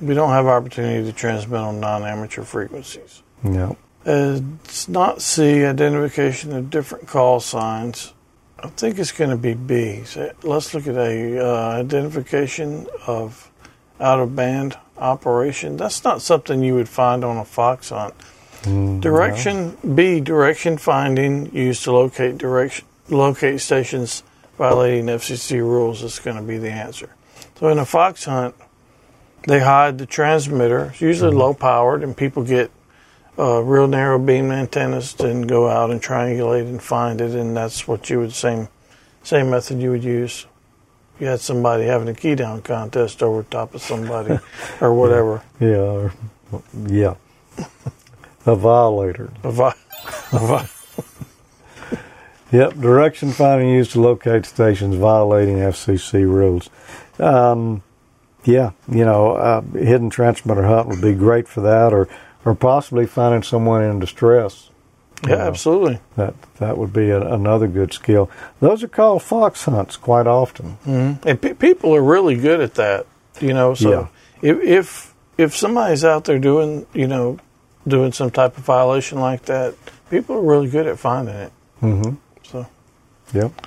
[0.00, 3.22] We don't have opportunity to transmit on non amateur frequencies.
[3.44, 3.76] Yep.
[4.06, 8.12] Uh, It's not C, identification of different call signs.
[8.58, 10.04] I think it's going to be B.
[10.04, 13.50] So let's look at A, uh, identification of
[14.00, 15.76] out of band operation.
[15.76, 18.14] That's not something you would find on a fox hunt.
[18.62, 24.22] Mm, Direction B, direction finding used to locate direction locate stations
[24.58, 27.10] violating FCC rules is going to be the answer.
[27.58, 28.54] So in a fox hunt,
[29.46, 30.86] they hide the transmitter.
[30.86, 31.38] It's usually Mm-hmm.
[31.40, 32.70] low powered, and people get
[33.38, 37.86] uh, real narrow beam antennas and go out and triangulate and find it, and that's
[37.88, 38.68] what you would same
[39.22, 40.46] same method you would use.
[41.16, 44.38] If You had somebody having a key down contest over top of somebody
[44.80, 45.42] or whatever.
[45.60, 46.12] Yeah, or,
[46.86, 47.14] yeah.
[48.46, 49.30] A violator.
[49.42, 49.74] A vi-
[50.32, 50.68] a vi-
[52.52, 56.70] Yep, direction finding used to locate stations violating FCC rules.
[57.18, 57.82] Um,
[58.44, 62.08] yeah, you know, uh, hidden transmitter hunt would be great for that, or
[62.44, 64.68] or possibly finding someone in distress.
[65.26, 65.98] yeah, absolutely.
[66.16, 68.30] That that would be a, another good skill.
[68.60, 70.76] Those are called fox hunts quite often.
[70.86, 71.26] Mm-hmm.
[71.28, 73.06] And pe- people are really good at that,
[73.40, 73.74] you know.
[73.74, 74.06] So Yeah.
[74.50, 77.38] if if if somebody's out there doing, you know,
[77.88, 79.74] doing some type of violation like that,
[80.10, 81.52] people are really good at finding it.
[81.82, 82.14] Mm-hmm.
[83.32, 83.66] So Yep.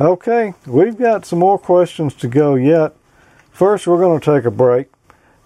[0.00, 2.94] Okay, we've got some more questions to go yet.
[3.52, 4.88] First, we're going to take a break,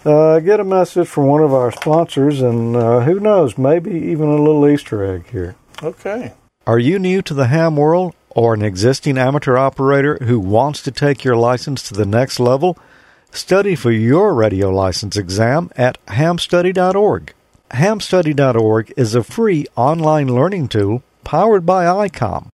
[0.06, 4.28] uh, get a message from one of our sponsors, and uh, who knows, maybe even
[4.28, 5.54] a little Easter egg here.
[5.82, 6.32] okay,
[6.66, 10.90] Are you new to the ham world or an existing amateur operator who wants to
[10.90, 12.78] take your license to the next level?
[13.30, 17.34] Study for your radio license exam at hamstudy.org.
[17.72, 22.48] Hamstudy.org is a free online learning tool powered by ICOM.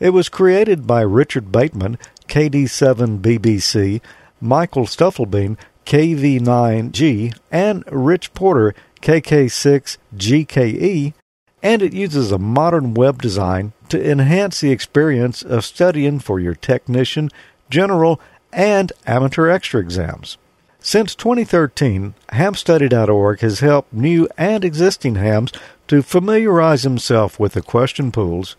[0.00, 4.00] It was created by Richard Bateman, KD7BBC,
[4.40, 11.14] Michael Stufflebeam, KV9G, and Rich Porter, KK6GKE,
[11.62, 16.56] and it uses a modern web design to enhance the experience of studying for your
[16.56, 17.30] technician,
[17.70, 18.20] general,
[18.52, 20.38] and amateur extra exams.
[20.80, 25.52] Since 2013, hamstudy.org has helped new and existing hams
[25.86, 28.56] to familiarize themselves with the question pools,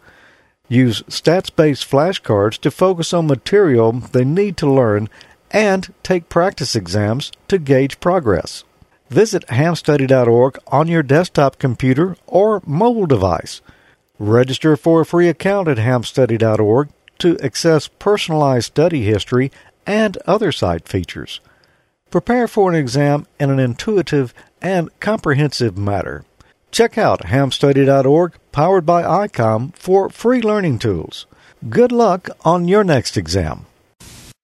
[0.67, 5.09] use stats-based flashcards to focus on material they need to learn,
[5.51, 8.63] and take practice exams to gauge progress.
[9.09, 13.61] Visit hamstudy.org on your desktop computer or mobile device.
[14.17, 16.89] Register for a free account at hamstudy.org
[17.19, 19.51] to access personalized study history
[19.85, 21.39] and other site features.
[22.09, 26.25] Prepare for an exam in an intuitive and comprehensive manner.
[26.75, 31.25] Check out hamstudy.org, powered by ICOM, for free learning tools.
[31.69, 33.65] Good luck on your next exam.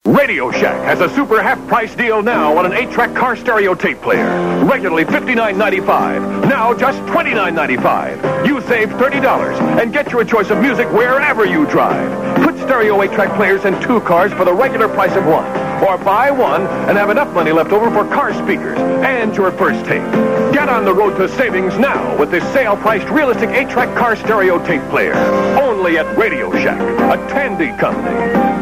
[0.06, 3.76] Radio Shack has a super half price deal now on an 8 track car stereo
[3.76, 4.64] tape player.
[4.64, 6.48] Regularly $59.95.
[6.48, 8.48] Now just $29.95.
[8.48, 12.46] You save $30 and get your choice of music wherever you drive.
[12.46, 15.71] Put stereo 8 track players in two cars for the regular price of one.
[15.82, 19.84] Or buy one and have enough money left over for car speakers and your first
[19.86, 20.04] tape.
[20.54, 24.16] Get on the road to savings now with this sale priced realistic 8 track car
[24.16, 25.14] stereo tape player.
[25.60, 28.62] Only at Radio Shack, a Tandy company.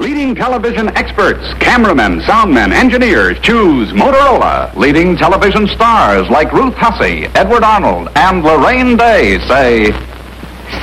[0.00, 4.74] Leading television experts, cameramen, soundmen, engineers choose Motorola.
[4.76, 9.92] Leading television stars like Ruth Hussey, Edward Arnold, and Laraine Day say,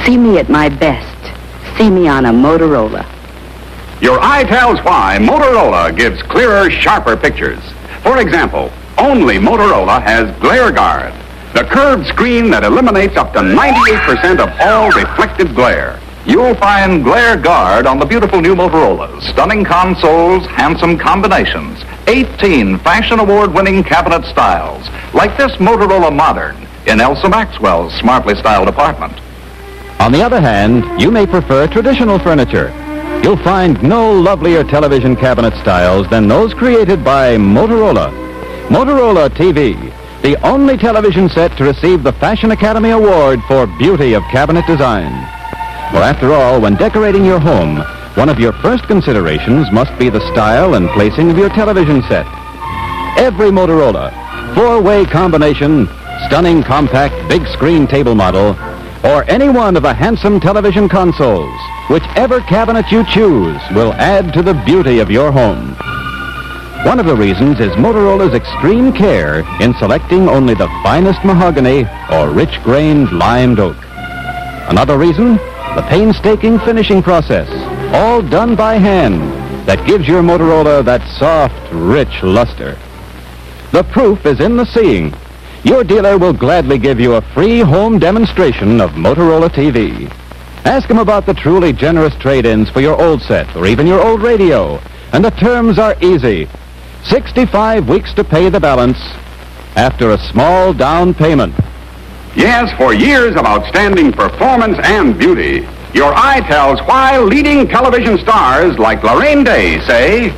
[0.05, 1.11] See me at my best.
[1.78, 3.05] See me on a Motorola.
[4.01, 7.61] Your eye tells why Motorola gives clearer, sharper pictures.
[8.03, 11.13] For example, only Motorola has Glare Guard,
[11.53, 15.99] the curved screen that eliminates up to 98% of all reflected glare.
[16.26, 19.24] You'll find Glare Guard on the beautiful new Motorola's.
[19.30, 26.55] Stunning consoles, handsome combinations, 18 Fashion Award winning cabinet styles, like this Motorola Modern
[26.88, 29.13] in Elsa Maxwell's smartly styled apartment.
[30.02, 32.74] On the other hand, you may prefer traditional furniture.
[33.24, 38.10] You'll find no lovelier television cabinet styles than those created by Motorola.
[38.68, 39.76] Motorola TV,
[40.24, 45.12] the only television set to receive the Fashion Academy Award for beauty of cabinet design.
[45.91, 47.78] For after all, when decorating your home,
[48.16, 52.26] one of your first considerations must be the style and placing of your television set.
[53.20, 54.10] Every Motorola,
[54.56, 55.86] four-way combination,
[56.26, 58.58] stunning compact big screen table model,
[59.04, 64.41] or any one of the handsome television consoles, whichever cabinet you choose will add to
[64.41, 65.76] the beauty of your home.
[66.86, 72.30] One of the reasons is Motorola's extreme care in selecting only the finest mahogany or
[72.30, 73.78] rich-grained limed oak.
[74.70, 75.36] Another reason,
[75.76, 77.49] the painstaking finishing process,
[77.93, 79.22] all done by hand,
[79.68, 82.78] that gives your Motorola that soft, rich luster.
[83.72, 85.14] The proof is in the seeing.
[85.64, 90.12] Your dealer will gladly give you a free home demonstration of Motorola TV.
[90.66, 94.22] Ask him about the truly generous trade-ins for your old set or even your old
[94.22, 94.80] radio.
[95.14, 96.47] And the terms are easy.
[97.03, 98.97] 65 weeks to pay the balance
[99.76, 101.53] after a small down payment.
[102.36, 108.80] Yes, for years of outstanding performance and beauty, Your eye tells why leading television stars
[108.80, 110.34] like Laraine Day say,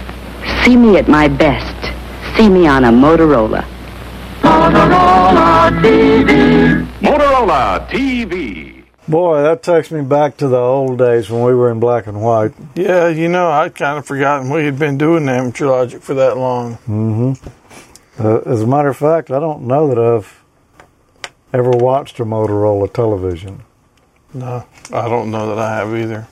[0.63, 1.93] See me at my best.
[2.35, 3.63] See me on a Motorola.
[7.01, 8.83] Motorola TV.
[9.07, 12.21] Boy, that takes me back to the old days when we were in black and
[12.21, 12.53] white.
[12.73, 16.37] Yeah, you know, I'd kind of forgotten we had been doing amateur logic for that
[16.37, 17.37] long.
[18.17, 20.41] Uh, as a matter of fact, I don't know that I've
[21.51, 23.63] ever watched a Motorola television.
[24.33, 26.27] No, I don't know that I have either.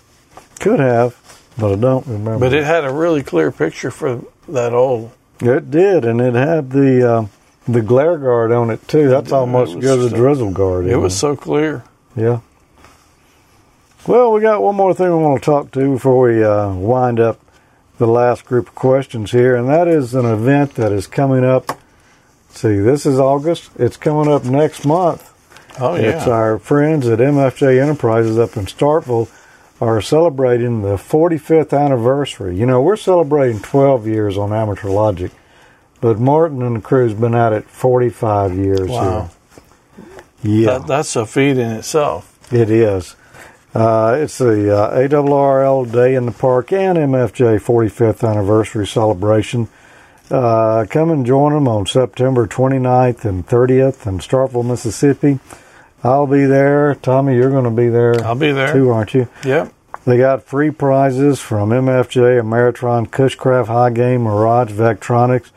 [0.61, 1.17] Could have,
[1.57, 2.39] but I don't remember.
[2.39, 5.11] But it had a really clear picture for that old.
[5.41, 7.25] It did, and it had the uh,
[7.73, 9.09] the glare guard on it too.
[9.09, 10.85] That's almost It as good as a drizzle guard.
[10.85, 11.83] It was so clear.
[12.15, 12.41] Yeah.
[14.07, 17.19] Well, we got one more thing we want to talk to before we uh, wind
[17.19, 17.39] up
[17.97, 21.77] the last group of questions here, and that is an event that is coming up.
[22.49, 23.69] See, this is August.
[23.77, 25.31] It's coming up next month.
[25.79, 26.17] Oh yeah.
[26.17, 29.29] It's our friends at MFJ Enterprises up in Starkville
[29.79, 32.55] are celebrating the 45th anniversary.
[32.55, 35.31] You know, we're celebrating 12 years on Amateur Logic,
[36.01, 39.29] but Martin and the crew's been at it 45 years Wow.
[40.43, 40.53] here.
[40.63, 40.77] Yeah.
[40.79, 42.37] that, that's a feat in itself.
[42.51, 43.15] It is.
[43.73, 49.69] Uh, it's the uh, ARRL Day in the Park and MFJ 45th anniversary celebration.
[50.29, 55.39] Uh, come and join them on September 29th and 30th in Starkville, Mississippi.
[56.03, 56.95] I'll be there.
[56.95, 58.73] Tommy, you're going to be there I'll be there.
[58.73, 59.27] too, aren't you?
[59.45, 59.71] Yep.
[60.05, 65.51] They got free prizes from MFJ, Ameritron, Cushcraft, Hy-Gain, Mirage, Vectronics.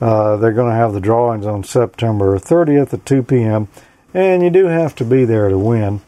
[0.00, 3.68] Uh, they're going to have the drawings on September 30th at 2 p.m.
[4.12, 6.00] And you do have to be there to win.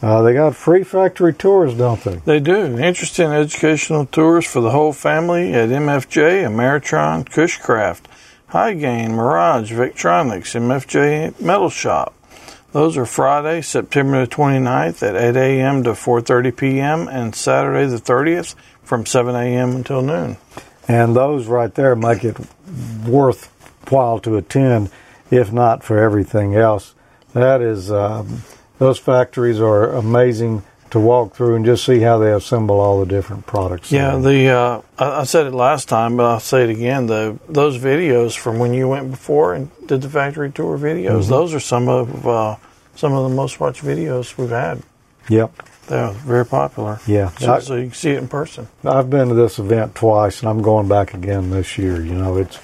[0.00, 2.16] Uh, they got free factory tours, don't they?
[2.16, 2.76] They do.
[2.78, 8.02] Interesting educational tours for the whole family at MFJ, Ameritron, Cushcraft,
[8.48, 12.14] Hy-Gain, Mirage, Vectronics, MFJ Metal Shop.
[12.72, 15.84] Those are Friday, September the 29th at 8 a.m.
[15.84, 17.06] to 4.30 p.m.
[17.06, 19.76] and Saturday the 30th from 7 a.m.
[19.76, 20.36] until noon.
[20.88, 22.36] And those right there make it
[23.06, 24.90] worthwhile to attend,
[25.30, 26.94] if not for everything else.
[27.32, 28.42] That is, um,
[28.78, 30.62] those factories are amazing
[30.92, 33.90] to walk through and just see how they assemble all the different products.
[33.90, 37.06] Yeah, the uh, I, said it last time, but I'll say it again.
[37.06, 41.54] The those videos from when you went before and did the factory tour videos, those
[41.54, 42.56] are some of uh,
[42.94, 44.82] some of the most watched videos we've had.
[45.30, 45.54] Yep.
[45.88, 47.00] They're very popular.
[47.06, 47.30] Yeah.
[47.38, 48.68] so, I- so you can see it in person.
[48.84, 52.00] I've been to this event twice, and I'm going back again this year.
[52.00, 52.58] You know, it's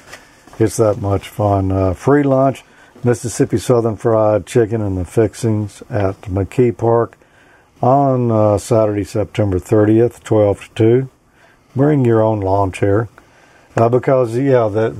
[0.58, 1.70] it's that much fun.
[1.72, 2.64] Uh, free lunch,
[3.04, 7.16] Mississippi Southern Fried Chicken and the fixings at McKee Park
[7.80, 11.10] on uh, Saturday, September 30th, 12 to 2.
[11.76, 13.08] Bring your own lawn chair.
[13.76, 14.90] Uh, because yeah, that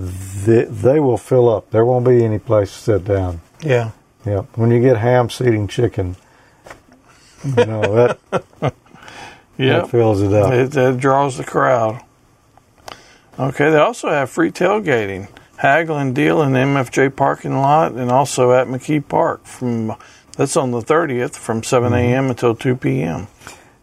[0.45, 1.71] they, they will fill up.
[1.71, 3.41] There won't be any place to sit down.
[3.61, 3.91] Yeah,
[4.25, 6.15] Yeah, when you get ham seating chicken,
[7.45, 8.17] you know
[8.61, 8.75] that,
[9.59, 9.85] yeah.
[9.87, 10.53] fills it up.
[10.53, 12.03] It, draws the crowd.
[13.39, 18.11] Okay, they also have free tailgating, haggle and deal in the MFJ parking lot, and
[18.11, 19.45] also at McKee Park.
[19.45, 19.95] From
[20.37, 22.31] that's on the thirtieth from seven a.m.
[22.31, 23.29] until two p.m.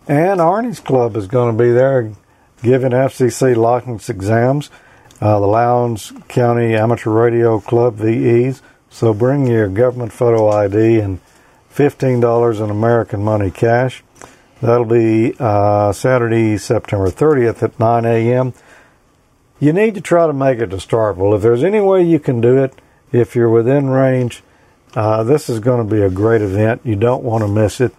[0.07, 2.13] And Arnie's Club is going to be there
[2.61, 4.69] giving FCC license exams.
[5.21, 8.61] Uh, the Lowndes County Amateur Radio Club VEs.
[8.89, 11.19] So bring your government photo ID and
[11.76, 14.03] $15 in American money cash.
[14.61, 18.53] That'll be uh, Saturday, September 30th at 9 a.m.
[19.59, 21.36] You need to try to make it to Starkville.
[21.36, 22.73] If there's any way you can do it,
[23.11, 24.43] if you're within range,
[24.95, 26.80] uh, this is going to be a great event.
[26.84, 27.93] You don't want to miss it.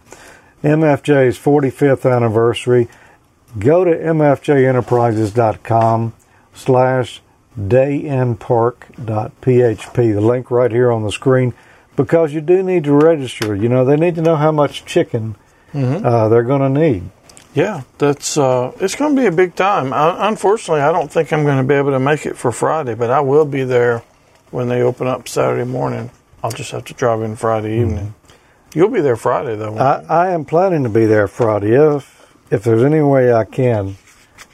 [0.62, 2.89] MFJ's 45th anniversary.
[3.59, 6.14] Go to mfjenterprises.com
[6.55, 7.20] slash
[7.59, 9.95] dayinpark.php.
[9.95, 11.53] The link right here on the screen
[11.97, 13.55] because you do need to register.
[13.55, 15.36] You know, they need to know how much chicken
[15.74, 17.11] uh, they're going to need.
[17.55, 19.92] Yeah, that's uh, it's going to be a big time.
[19.92, 22.94] I, unfortunately, I don't think I'm going to be able to make it for Friday,
[22.94, 24.03] but I will be there
[24.51, 26.11] when they open up Saturday morning.
[26.42, 28.14] I'll just have to drive in Friday evening.
[28.74, 29.72] You'll be there Friday though.
[29.72, 31.72] won't I, I am planning to be there Friday.
[31.72, 33.97] If if there's any way I can,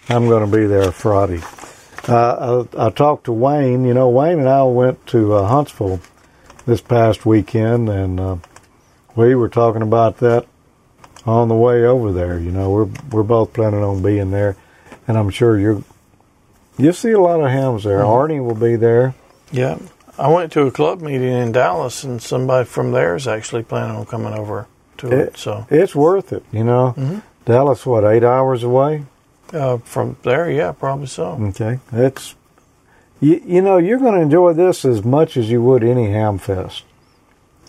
[0.09, 1.41] I'm going to be there Friday.
[2.09, 3.85] Uh, I, I talked to Wayne.
[3.85, 6.01] You know, Wayne and I went to uh, Huntsville
[6.67, 8.37] this past weekend, and uh,
[9.17, 10.47] we were talking about that
[11.27, 12.39] on the way over there.
[12.39, 14.57] You know, we're we're both planning on being there,
[15.07, 15.83] and I'm sure you're
[16.79, 17.99] you'll see a lot of hams there.
[18.01, 19.15] Arnie will be there.
[19.51, 19.79] Yeah,
[20.19, 23.97] I went to a club meeting in Dallas, and somebody from there is actually planning
[23.97, 24.67] on coming over
[24.99, 25.13] to it.
[25.13, 26.45] It- So It's worth it.
[26.53, 29.05] You know, Dallas, what eight hours away?
[29.53, 31.33] uh, from there, yeah, probably so.
[31.51, 32.35] Okay, it's
[33.23, 36.37] you, you know you're going to enjoy this as much as you would any ham
[36.37, 36.85] fest.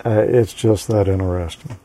[0.04, 1.78] Uh, it's just that interesting.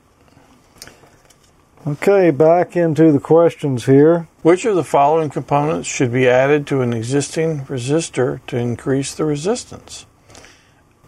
[1.87, 4.27] Okay, back into the questions here.
[4.43, 9.25] Which of the following components should be added to an existing resistor to increase the
[9.25, 10.07] resistance?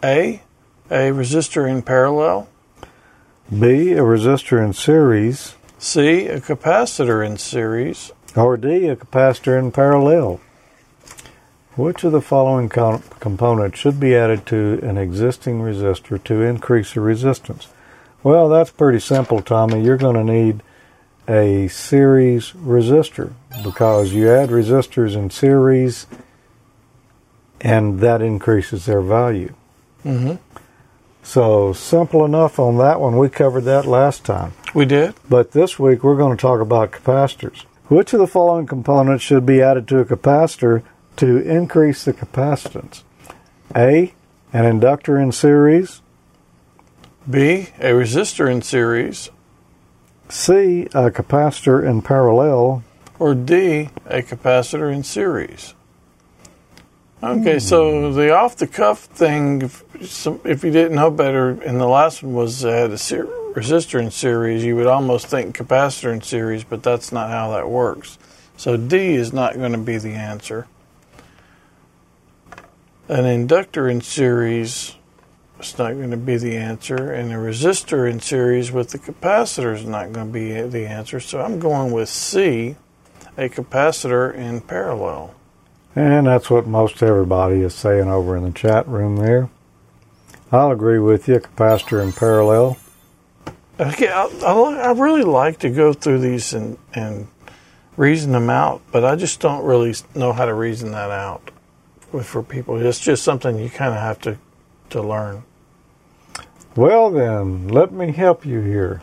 [0.03, 0.41] A.
[0.89, 2.47] A resistor in parallel.
[3.49, 5.55] B, a resistor in series.
[5.77, 6.27] C.
[6.27, 8.11] A capacitor in series.
[8.35, 10.39] Or D, a capacitor in parallel.
[11.75, 16.93] Which of the following com- components should be added to an existing resistor to increase
[16.93, 17.69] the resistance?
[18.23, 19.81] Well, that's pretty simple, Tommy.
[19.81, 20.61] You're going to need
[21.27, 26.07] a series resistor because you add resistors in series
[27.61, 29.53] and that increases their value.
[30.03, 30.35] Mm-hmm.
[31.23, 33.17] So simple enough on that one.
[33.17, 34.53] We covered that last time.
[34.73, 35.13] We did.
[35.29, 37.61] But this week we're going to talk about capacitors.
[37.87, 40.83] Which of the following components should be added to a capacitor
[41.17, 43.03] to increase the capacitance?
[43.75, 44.13] A.
[44.53, 46.01] An inductor in series.
[47.29, 47.69] B.
[47.79, 49.29] A resistor in series.
[50.29, 50.83] C.
[50.93, 52.83] A capacitor in parallel.
[53.19, 53.89] Or D.
[54.07, 55.73] A capacitor in series.
[57.23, 61.79] Okay, so the off the cuff thing, if, some- if you didn't know better, and
[61.79, 65.55] the last one was uh, had a ser- resistor in series, you would almost think
[65.55, 68.17] capacitor in series, but that's not how that works.
[68.57, 70.67] So D is not going to be the answer.
[73.09, 74.95] An inductor in series
[75.59, 79.73] is not going to be the answer, and a resistor in series with the capacitor
[79.75, 81.19] is not going to be the answer.
[81.19, 82.75] So I'm going with C,
[83.37, 85.33] a capacitor in parallel.
[85.95, 89.49] And that's what most everybody is saying over in the chat room there.
[90.51, 92.77] I'll agree with you, capacitor in parallel.
[93.79, 97.27] Okay, I, I, I really like to go through these and, and
[97.97, 101.51] reason them out, but I just don't really know how to reason that out
[102.19, 102.85] for people.
[102.85, 104.37] It's just something you kind of have to,
[104.89, 105.43] to learn.
[106.75, 109.01] Well then, let me help you here.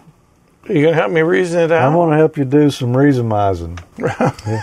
[0.69, 1.83] Are you going to help me reason it out?
[1.83, 1.97] I out?
[1.97, 3.79] want to help you do some reasonizing.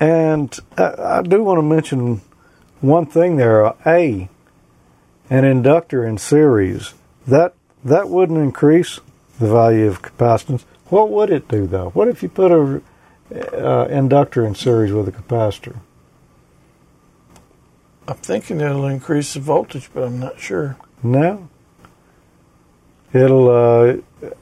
[0.00, 2.22] And I, I do want to mention
[2.80, 3.74] one thing there.
[3.86, 4.28] A,
[5.28, 6.94] an inductor in series
[7.26, 7.54] that
[7.84, 8.98] that wouldn't increase
[9.38, 10.64] the value of capacitance.
[10.86, 11.90] What would it do though?
[11.90, 12.82] What if you put a
[13.30, 15.76] uh, inductor in series with a capacitor?
[18.08, 20.76] I'm thinking it'll increase the voltage, but I'm not sure.
[21.02, 21.48] No.
[23.12, 23.96] It'll uh,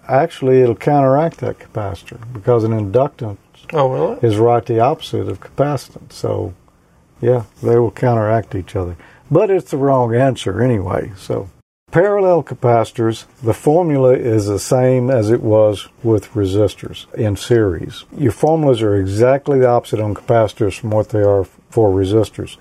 [0.07, 3.39] actually it'll counteract that capacitor because an inductance
[3.73, 4.25] Oh, will it?
[4.25, 6.13] is right the opposite of capacitance.
[6.13, 6.55] So,
[7.21, 8.97] yeah, they will counteract each other.
[9.31, 11.13] But it's the wrong answer anyway.
[11.17, 11.51] So,
[11.91, 18.05] parallel capacitors, the formula is the same as it was with resistors in series.
[18.17, 22.57] Your formulas are exactly the opposite on capacitors from what they are for resistors.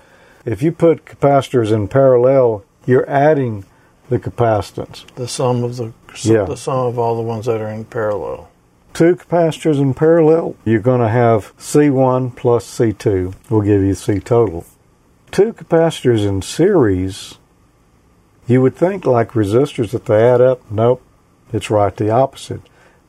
[0.48, 3.66] If you put capacitors in parallel, you're adding
[4.08, 5.04] the capacitance.
[5.14, 5.92] The sum of the
[6.22, 6.44] Yeah.
[6.44, 8.48] the sum of all the ones that are in parallel.
[8.94, 14.18] two capacitors in parallel, you're going to have C1 plus C2 will give you C
[14.20, 14.64] total.
[15.30, 17.34] Two capacitors in series,
[18.46, 20.62] you would think like resistors that they add up.
[20.70, 21.02] Nope,
[21.52, 22.62] it's right the opposite.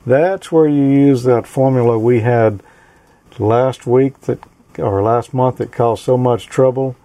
[0.06, 2.62] That's where you use that formula we had
[3.40, 4.40] last week that
[4.78, 6.98] or last month that caused so much trouble.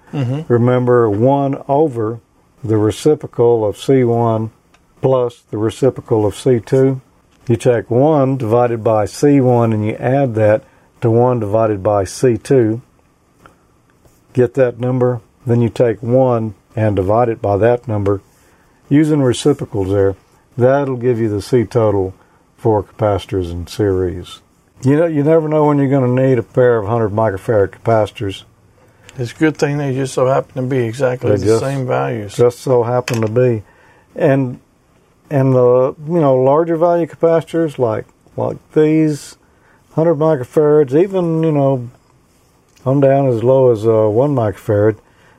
[0.49, 2.21] Remember, 1 over
[2.63, 4.51] the reciprocal of C1
[5.03, 7.01] plus the reciprocal of C2.
[7.47, 10.65] You take 1 divided by C1 and you add that
[11.03, 12.81] to 1 divided by C2.
[14.33, 15.21] Get that number.
[15.45, 18.23] Then you take 1 and divide it by that number.
[18.89, 20.17] Using reciprocals there,
[20.57, 22.15] that'll give you the C total
[22.57, 24.41] for capacitors in series.
[24.83, 27.69] You know, you never know when you're going to need a pair of 100 microfarad
[27.69, 28.45] capacitors.
[29.17, 31.87] It's a good thing they just so happen to be exactly They the just- same
[31.87, 32.35] values.
[32.37, 33.63] just so happen to be.
[34.17, 34.61] And
[35.31, 38.07] and the you know larger value capacitors like
[38.37, 39.37] like these,
[39.93, 41.89] hundred microfarads, even you know
[42.85, 44.99] on down as low as uh, one microfarad,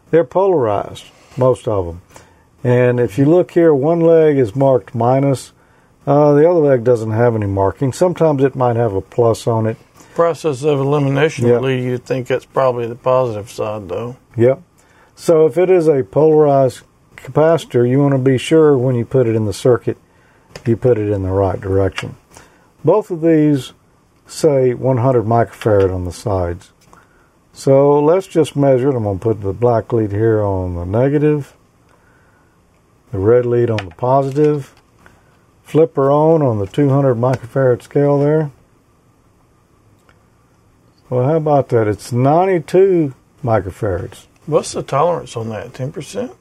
[0.09, 1.05] they're polarized
[1.37, 2.01] most of them.
[2.63, 5.51] And if you look here, one leg is marked minus.
[6.07, 7.91] Uh, the other leg doesn't have any marking.
[7.93, 9.77] Sometimes it might have a plus on it.
[10.15, 11.55] Process of elimination Yeah.
[11.55, 14.15] would lead you to think that's probably the positive side, though.
[14.37, 14.61] Yep.
[15.13, 16.81] So if it is a polarized
[17.17, 19.97] capacitor, you want to be sure when you put it in the circuit,
[20.65, 22.15] you put it in the right direction.
[22.83, 23.73] Both of these
[24.25, 26.71] say 100 microfarad on the sides.
[27.51, 28.95] So let's just measure it.
[28.95, 31.55] I'm going to put the black lead here on the negative,
[33.11, 34.73] the red lead on the positive,
[35.63, 38.51] flipper on on the 200 microfarad scale there.
[41.09, 41.87] Well, how about that?
[41.87, 44.25] It's 92 microfarads.
[44.45, 45.73] What's the tolerance on that?
[45.73, 46.35] 10%?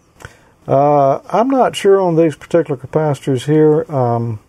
[0.66, 3.84] Uh, I'm not sure on these particular capacitors here.
[3.94, 4.40] Um,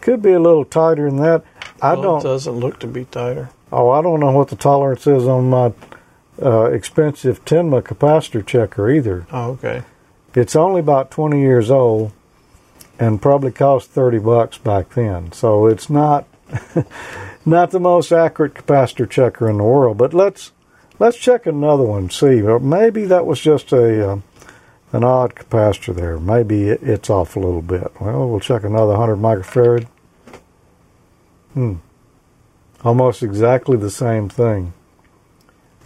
[0.00, 1.44] Could be a little tighter than that.
[1.80, 2.20] I Well, don't.
[2.20, 3.50] It doesn't look to be tighter.
[3.70, 5.72] Oh, I don't know what the tolerance is on my
[6.42, 9.26] uh, expensive Tenma capacitor checker either.
[9.30, 9.82] Oh, okay.
[10.34, 12.10] It's only about 20 years old
[12.98, 15.30] and probably cost 30 bucks back then.
[15.32, 16.26] So it's not
[17.44, 19.98] not the most accurate capacitor checker in the world.
[19.98, 20.52] But let's
[20.98, 22.10] let's check another one.
[22.10, 24.20] See, maybe that was just a uh,
[24.92, 26.18] an odd capacitor there.
[26.18, 27.90] Maybe it, it's off a little bit.
[28.00, 29.86] Well, we'll check another 100 microfarad.
[31.54, 31.74] Hmm.
[32.84, 34.72] Almost exactly the same thing.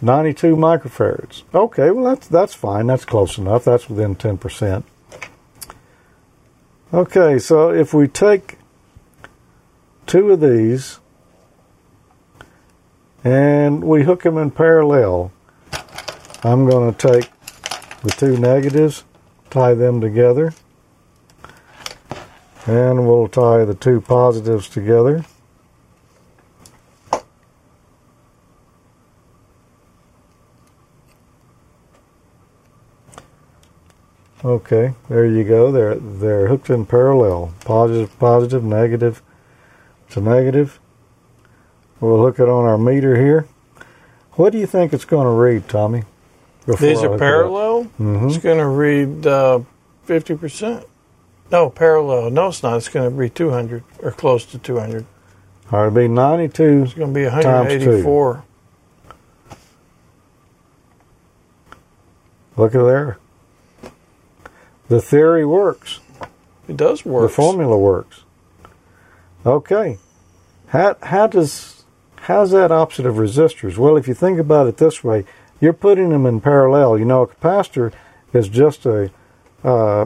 [0.01, 1.43] 92 microfarads.
[1.53, 2.87] Okay, well that's that's fine.
[2.87, 3.65] That's close enough.
[3.65, 4.83] That's within 10%.
[6.93, 8.57] Okay, so if we take
[10.05, 10.99] two of these
[13.27, 15.33] and we hook them in parallel,
[16.45, 17.29] I'm going to take
[18.01, 19.03] the two negatives,
[19.49, 20.53] tie them together,
[22.65, 25.25] and we'll tie the two positives together.
[34.45, 35.69] Okay, there you go.
[35.69, 37.53] They're they're hooked in parallel.
[37.65, 39.21] Positive, positive, negative
[40.11, 40.79] to negative.
[41.99, 43.47] We'll hook it on our meter here.
[44.33, 46.03] What do you think it's going to read, Tommy?
[46.67, 47.85] These I hook it are parallel.
[47.99, 48.27] Mhm.
[48.27, 49.61] It's going to read uh,
[50.03, 50.85] fifty percent.
[51.51, 52.29] No, parallel.
[52.29, 52.77] No, it's not.
[52.77, 55.05] It's going to be two hundred or close to two hundred.
[55.71, 56.83] All right, it'll be 92.
[56.83, 58.43] It's going to be one hundred eighty-four.
[62.55, 63.17] Look at there.
[64.87, 65.99] The theory works.
[66.67, 67.29] It does work.
[67.29, 68.23] The formula works.
[69.45, 69.99] Okay.
[70.67, 71.76] How, how does
[72.21, 73.77] how's that opposite of resistors?
[73.77, 75.25] Well, if you think about it this way,
[75.59, 76.97] you're putting them in parallel.
[76.97, 77.93] You know, a capacitor
[78.33, 79.11] is just a
[79.63, 80.05] uh,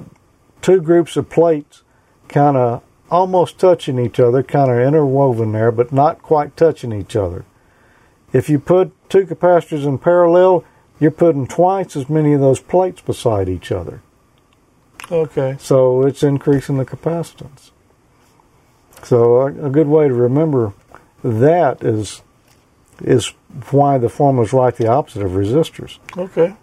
[0.61, 1.83] two groups of plates,
[2.27, 7.15] kind of almost touching each other, kind of interwoven there, but not quite touching each
[7.15, 7.45] other.
[8.31, 10.63] If you put two capacitors in parallel,
[10.99, 14.01] you're putting twice as many of those plates beside each other.
[15.11, 15.57] Okay.
[15.59, 17.71] So it's increasing the capacitance.
[19.03, 20.73] So a, a good way to remember
[21.23, 22.21] that is
[23.03, 23.33] is
[23.71, 24.09] why the
[24.39, 25.97] is right the opposite of resistors.
[26.17, 26.53] Okay.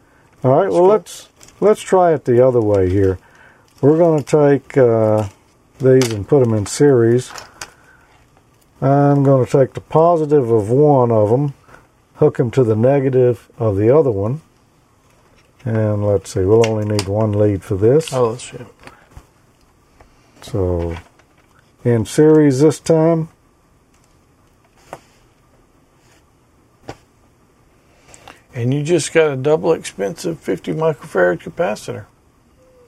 [0.44, 0.70] All right.
[0.70, 1.28] Well, let's
[1.61, 3.18] let's try it the other way here.
[3.80, 5.28] We're going to take uh,
[5.78, 7.32] these and put them in series.
[8.80, 11.54] I'm going to take the positive of one of them,
[12.16, 14.40] hook them to the negative of the other one,
[15.64, 16.40] and let's see.
[16.40, 18.12] We'll only need one lead for this.
[18.12, 18.66] Oh, let's.
[20.42, 20.96] So,
[21.84, 23.28] in series this time,
[28.59, 32.06] And you just got a double expensive 50 microfarad capacitor.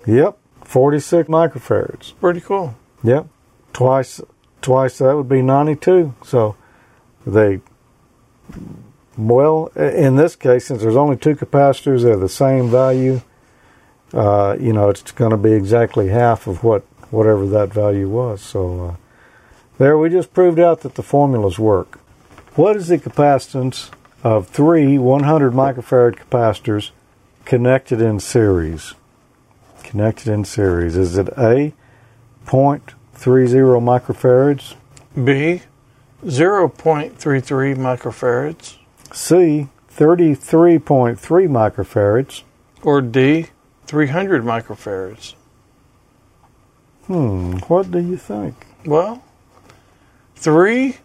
[0.05, 2.13] yep, 46 microfarads.
[2.19, 2.75] Pretty cool.
[3.05, 3.29] Yep,
[3.73, 4.21] twice,
[4.63, 6.13] twice that would be 92.
[6.25, 6.57] So,
[7.25, 7.61] they,
[9.17, 13.21] well, in this case, since there's only two capacitors, they're the same value.
[14.13, 18.43] Uh, you know, it's going to be exactly half of what whatever that value was.
[18.43, 18.97] So, uh,
[19.79, 22.01] there we just proved out that the formulas work.
[22.57, 23.91] What is the capacitance
[24.23, 26.91] of three 100 microfarad capacitors
[27.45, 28.95] connected in series?
[29.83, 30.97] Connected in series.
[30.97, 31.73] Is it A,
[32.47, 32.93] 0.30
[33.81, 34.75] microfarads,
[35.15, 35.63] B,
[36.25, 38.77] 0.33 microfarads.
[39.13, 42.43] C, 33.3 microfarads?
[42.83, 43.47] Or D,
[43.87, 45.35] 300 microfarads.
[47.07, 48.67] Hmm, what do you think?
[48.85, 49.25] Well,
[50.37, 50.99] three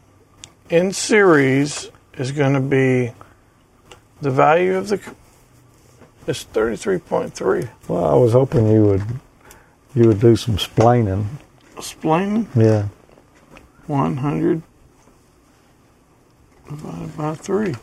[0.69, 3.11] in series is going to be
[4.21, 4.99] the value of the.
[6.27, 7.69] It's 33.3.
[7.87, 9.03] Well, I was hoping you would
[9.93, 11.25] you would do some splaining.
[11.75, 12.87] splaining Yeah.
[13.87, 14.63] 100
[16.67, 17.75] divided by 3.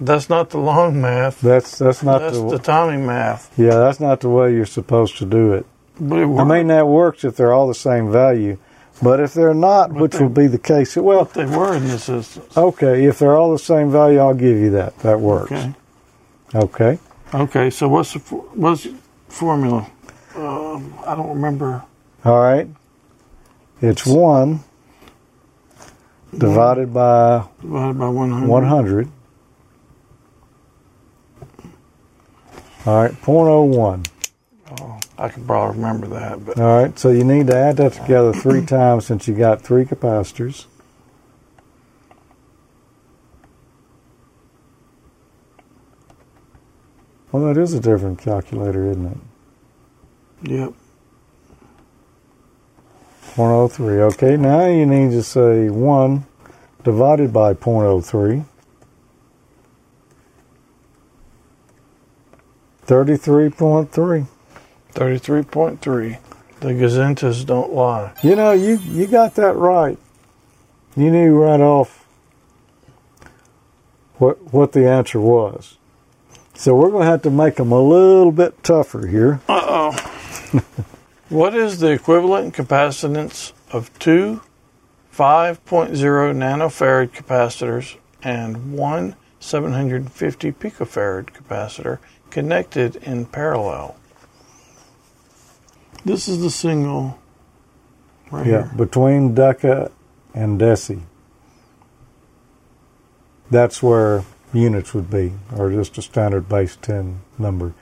[0.00, 1.40] That's not the long math.
[1.40, 3.56] That's that's not That's the, the Tommy math.
[3.56, 5.66] yeah that's not the way you're supposed to do it.
[6.00, 8.58] But it I mean that works if they're all the same value,
[9.02, 12.08] but if they're not, which they- will be the case, well, they were in this
[12.08, 12.56] instance.
[12.56, 14.98] okay, if they're all the same value, I'll give you that.
[15.00, 15.52] That works.
[15.52, 15.74] Okay.
[16.54, 16.98] Okay.
[17.34, 18.94] Okay, so what's the what's the
[19.28, 19.86] formula?
[20.36, 21.82] Um, I don't remember.
[22.24, 22.68] All right.
[23.82, 24.60] It's one
[26.36, 28.48] divided by Divided by 100.
[28.48, 29.08] 100.
[32.86, 34.06] All right, 0.01.
[35.16, 38.32] I can probably remember that, but All right, so you need to add that together
[38.32, 40.66] three times since you got three capacitors.
[47.30, 50.50] Well, that is a different calculator, isn't it?
[50.50, 50.72] yep.
[53.34, 54.12] 0.03.
[54.12, 56.26] Okay, now you need to say 1
[56.84, 58.44] divided by 0.03.
[62.86, 64.28] 33.3.
[64.94, 66.18] 33.3.
[66.60, 68.12] The gazentas don't lie.
[68.22, 69.98] You know, you, you got that right.
[70.96, 72.06] You knew right off
[74.16, 75.76] what what the answer was.
[76.54, 79.40] So we're going to have to make them a little bit tougher here.
[79.48, 80.60] Uh oh.
[81.28, 84.40] what is the equivalent capacitance of two
[85.12, 91.98] 5.0 nanofarad capacitors and one 750 picofarad capacitor
[92.30, 93.96] connected in parallel?
[96.04, 97.18] This is the single
[98.30, 98.72] right Yeah, here.
[98.76, 99.90] between deca
[100.34, 101.00] and deci.
[103.50, 107.72] That's where units would be, or just a standard base 10 number.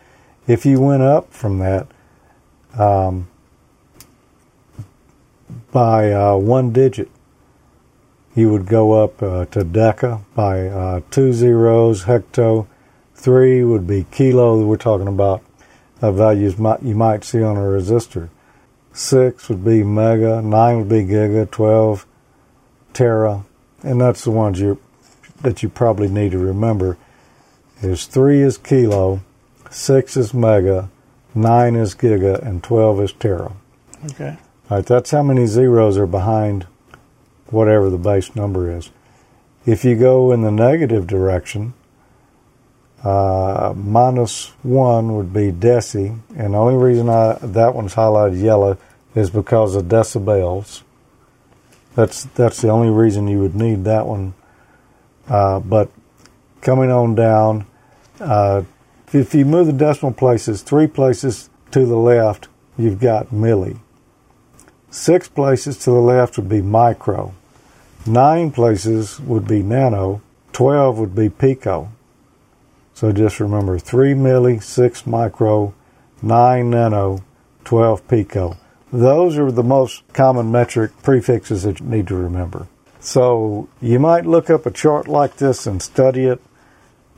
[0.46, 1.86] If you went up from that
[2.78, 3.28] um,
[5.72, 7.10] by uh, one digit,
[8.34, 12.66] you would go up uh, to deca by uh, two zeros, hecto.
[13.14, 14.64] Three would be kilo.
[14.64, 15.42] We're talking about
[16.10, 18.28] values might, you might see on a resistor.
[18.92, 22.06] Six would be mega, nine would be giga, twelve
[22.92, 23.44] tera,
[23.82, 24.80] and that's the ones you
[25.40, 26.98] that you probably need to remember.
[27.80, 29.22] Is three is kilo,
[29.70, 30.90] six is mega,
[31.34, 33.52] nine is giga, and twelve is tera.
[34.10, 34.36] Okay.
[34.70, 36.66] All right, that's how many zeros are behind
[37.46, 38.90] whatever the base number is.
[39.64, 41.74] If you go in the negative direction,
[43.04, 48.78] uh, minus one would be deci, and the only reason I, that one's highlighted yellow
[49.14, 50.82] is because of decibels.
[51.94, 54.34] That's that's the only reason you would need that one.
[55.28, 55.90] Uh, but
[56.60, 57.66] coming on down,
[58.20, 58.62] uh,
[59.12, 62.48] if you move the decimal places three places to the left,
[62.78, 63.78] you've got milli.
[64.90, 67.34] Six places to the left would be micro.
[68.06, 70.22] Nine places would be nano.
[70.52, 71.90] Twelve would be pico.
[73.02, 75.74] So just remember three milli, six micro,
[76.22, 77.24] nine nano,
[77.64, 78.56] twelve pico.
[78.92, 82.68] Those are the most common metric prefixes that you need to remember.
[83.00, 86.40] So you might look up a chart like this and study it,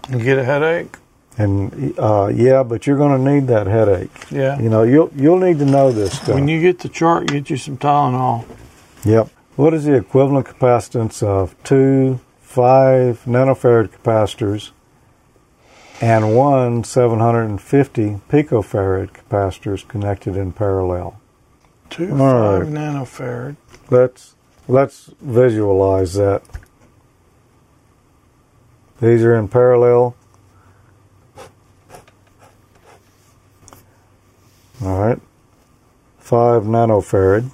[0.08, 0.96] You get a headache?
[1.36, 4.30] and uh, yeah, but you're going to need that headache.
[4.30, 4.58] Yeah.
[4.58, 6.34] You know, you'll you'll need to know this stuff.
[6.34, 8.46] When you get the chart, get you some Tylenol.
[9.04, 9.28] Yep.
[9.56, 14.70] What is the equivalent capacitance of two 5 nanofarad capacitors
[16.00, 21.20] and one 750 picofarad capacitors connected in parallel?
[21.90, 22.72] Two All five right.
[22.72, 23.56] nanofarad.
[23.90, 24.34] Let's
[24.66, 26.42] let's visualize that.
[29.00, 30.16] These are in parallel.
[34.82, 35.20] All right.
[36.18, 37.50] 5 nanofarad.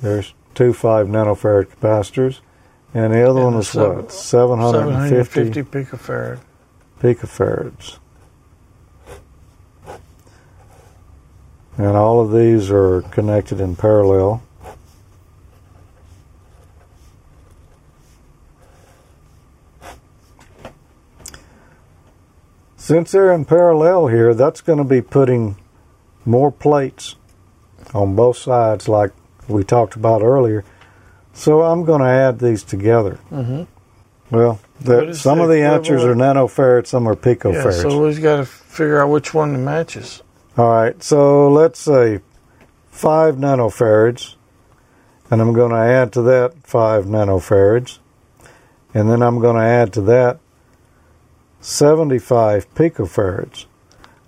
[0.00, 2.40] There's two 5 nanofarad capacitors.
[2.94, 4.12] And the other And one is seven- what?
[4.12, 6.38] 750 750 picofarad.
[7.00, 7.98] picofarads.
[11.78, 14.42] And all of these are connected in parallel.
[22.76, 25.56] Since they're in parallel here, that's going to be putting
[26.24, 27.14] more plates
[27.94, 29.12] on both sides, like
[29.48, 30.64] we talked about earlier.
[31.34, 33.18] So I'm going to add these together.
[33.30, 33.66] Mhm.
[34.30, 37.64] Well, the, some of the answers are nanofarads, some are picofarads.
[37.84, 40.22] Yeah, so we've got to figure out which one matches.
[40.56, 42.20] All right, so let's say
[42.90, 44.34] five nanofarads,
[45.30, 47.98] and I'm going to add to that five nanofarads,
[48.94, 50.38] and then I'm going to add to that
[51.60, 53.66] 75 picofarads.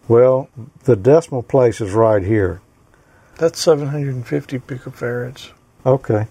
[0.07, 0.48] Well,
[0.84, 2.61] the decimal place is right here.
[3.38, 5.50] That's 750 picofarads.
[5.84, 6.26] Okay.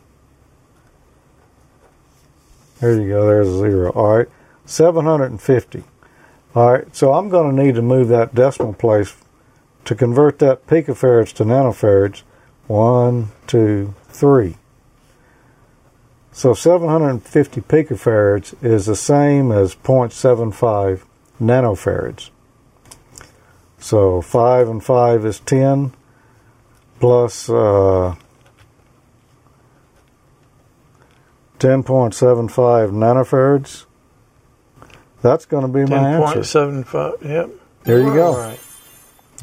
[2.84, 3.26] There you go.
[3.26, 3.92] There's a zero.
[3.92, 4.28] All right.
[4.66, 5.86] 750.
[6.54, 6.94] All right.
[6.94, 9.16] So I'm going to need to move that decimal place
[9.86, 12.24] to convert that picofarads to nanofarads.
[12.68, 14.58] One, two, three.
[16.34, 21.04] So 750 picofarads is the same as 0.75
[21.40, 22.32] nanofarads.
[23.80, 25.94] So 5 and 5 is 10
[27.00, 28.16] plus uh,
[31.64, 33.86] 10.75 nanofarads.
[35.22, 36.40] That's going to be my answer.
[36.40, 37.24] 10.75.
[37.24, 37.50] Yep.
[37.86, 38.34] There you go.
[38.34, 38.60] All right.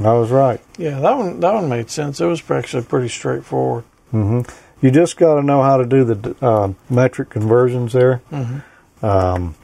[0.01, 0.61] I was right.
[0.77, 2.21] Yeah, that one that one made sense.
[2.21, 3.85] It was actually pretty straightforward.
[4.13, 4.51] Mm-hmm.
[4.85, 8.23] You just got to know how to do the uh, metric conversions there.
[8.31, 9.05] Mm-hmm.
[9.05, 9.55] Um,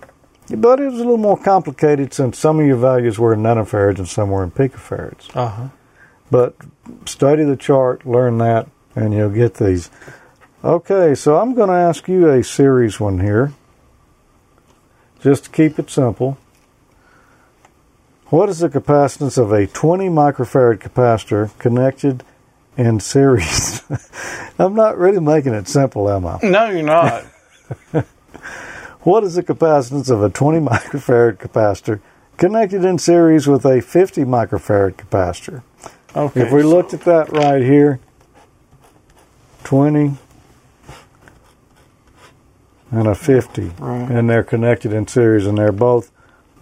[0.51, 3.99] but it was a little more complicated since some of your values were in nanofarads
[3.99, 5.35] and some were in picofarads.
[5.35, 5.69] Uh huh.
[6.31, 6.57] But
[7.07, 9.91] study the chart, learn that, and you'll get these.
[10.67, 13.53] Okay, so I'm going to ask you a series one here,
[15.21, 16.39] just to keep it simple.
[18.31, 22.25] What is the capacitance of a 20 microfarad capacitor connected
[22.77, 23.85] in series?
[24.59, 26.41] I'm not really making it simple, am I?
[26.43, 27.25] No, you're not.
[29.03, 32.01] What is the capacitance of a 20 microfarad capacitor
[32.39, 35.63] connected in series with a 50 microfarad capacitor?
[36.17, 36.41] Okay.
[36.41, 38.01] If we looked at that right here,
[39.63, 40.17] 20
[42.91, 44.11] and a 50, Right.
[44.11, 46.11] and they're connected in series, and they're both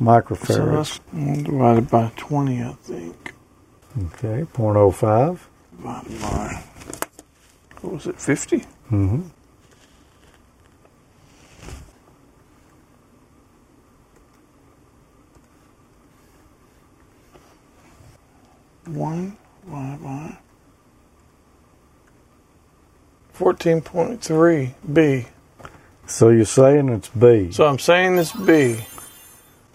[0.01, 0.47] microfarads.
[0.47, 3.33] so that's divided by 20, I think.
[4.15, 5.39] Okay, 0.05.
[5.77, 6.63] Divided by,
[7.81, 8.59] what was it, 50?
[8.91, 9.23] Mm-hmm.
[18.87, 20.39] One divided by
[23.37, 25.27] 14.3 B.
[26.07, 27.51] So you're saying it's B.
[27.53, 28.85] So I'm saying it's B.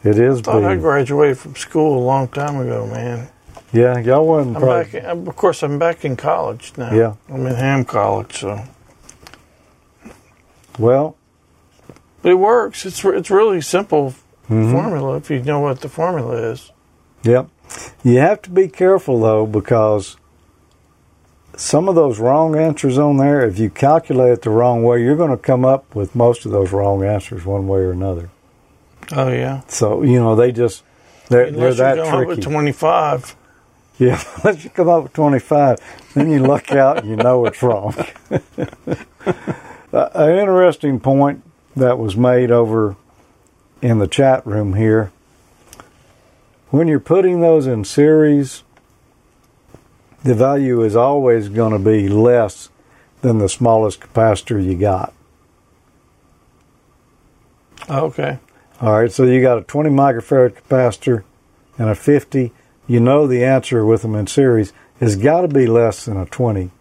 [0.03, 0.81] it is Thought I B.
[0.81, 3.29] graduated from school a long time ago, man.
[3.71, 4.83] Yeah, y'all wasn't I'm probably.
[4.83, 4.93] back.
[5.11, 6.93] In, of course, I'm back in college now.
[6.93, 7.15] Yeah.
[7.29, 8.63] I'm in Ham College, so
[10.77, 11.15] Well,
[12.23, 12.85] it works.
[12.85, 14.15] It's it's really simple
[14.49, 14.71] mhm.
[14.71, 16.71] formula if you know what the formula is.
[17.23, 17.49] Yep.
[18.03, 20.17] You have to be careful though because
[21.59, 25.17] some of those wrong answers on there, if you calculate it the wrong way, you're
[25.17, 28.29] going to come up with most of those wrong answers one way or another.
[29.11, 29.61] Oh yeah.
[29.67, 30.83] So you know they just
[31.27, 33.35] they're Unless they're you that come up with 25.
[33.97, 35.79] Yeah, unless you come up with 25,
[36.13, 37.93] then you luck out and you know it's wrong.
[39.91, 41.43] An interesting point
[41.75, 42.95] that was made over
[43.81, 45.11] in the chat room here
[46.69, 48.63] when you're putting those in series,
[50.23, 52.69] the value is always going to be less
[53.21, 55.13] than the smallest capacitor you got.
[57.89, 58.39] Okay.
[58.81, 61.23] All right, so you got a 20 microfarad capacitor
[61.77, 62.51] and a 50.
[62.87, 66.25] You know the answer with them in series has got to be less than a
[66.25, 66.71] 20.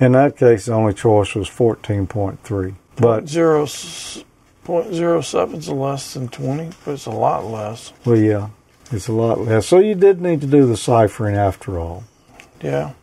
[0.00, 2.74] In that case, the only choice was 14.3.
[2.96, 4.24] But, Zero s-
[4.64, 7.92] point zero seven's less than 20, but it's a lot less.
[8.04, 8.48] well, yeah,
[8.90, 9.66] it's a lot less.
[9.66, 12.04] So you did need to do the ciphering after all.
[12.64, 12.94] Yeah.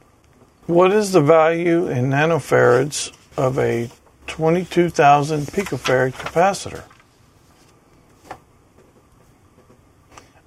[0.66, 3.92] What is the value in nanofarads of a
[4.26, 6.84] 22,000 picofarad capacitor?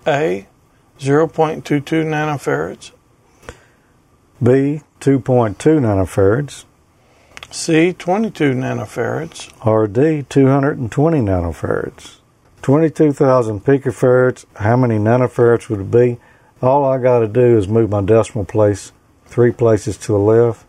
[0.05, 0.49] A.
[0.99, 2.91] 0.22 nanofarads.
[4.43, 6.65] B, 2.2 nanofarads.
[7.53, 7.93] C.
[7.93, 9.53] 22 nanofarads.
[9.65, 12.17] Or D, 220 nanofarads.
[12.63, 16.19] 22,000 picofarads, how many nanofarads would it be?
[16.61, 18.91] All I got to do is move my decimal place
[19.35, 20.65] three places to left,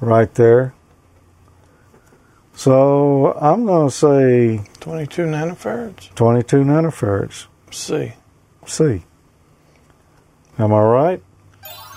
[0.00, 0.74] right there.
[2.52, 6.12] So I'm going to say 22 nanofarads.
[6.16, 7.46] 22 nanofarads.
[7.70, 8.14] C.
[8.66, 9.04] C.
[10.58, 11.22] Am I right?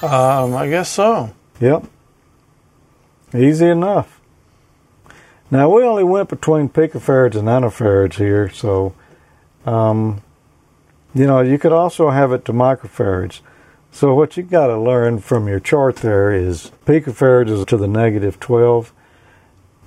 [0.04, 1.34] Um, I guess so.
[1.60, 1.86] Yep.
[3.34, 4.22] Easy enough.
[5.50, 8.94] Now we only went between picofarads and nanofarads here, so
[9.66, 10.22] um,
[11.16, 13.42] you know you could also have it to microfarads.
[13.96, 17.88] So what you got to learn from your chart there is picofarads is to the
[17.88, 18.92] negative twelve,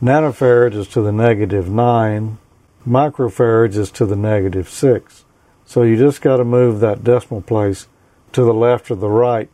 [0.00, 2.38] nanofarads is to the negative nine,
[2.86, 5.24] microfarads is to the negative six.
[5.64, 7.88] So you just got to move that decimal place
[8.30, 9.50] to the left or the right,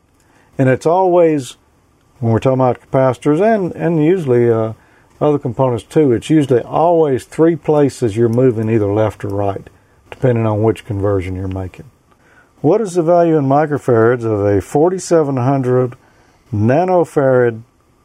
[0.59, 1.57] and it's always
[2.21, 4.75] when we're talking about capacitors and and usually uh,
[5.19, 6.13] other components too.
[6.13, 9.67] It's usually always three places you're moving either left or right,
[10.11, 11.91] depending on which conversion you're making.
[12.63, 15.97] What is the value in microfarads of a 4700
[16.53, 17.63] nanofarad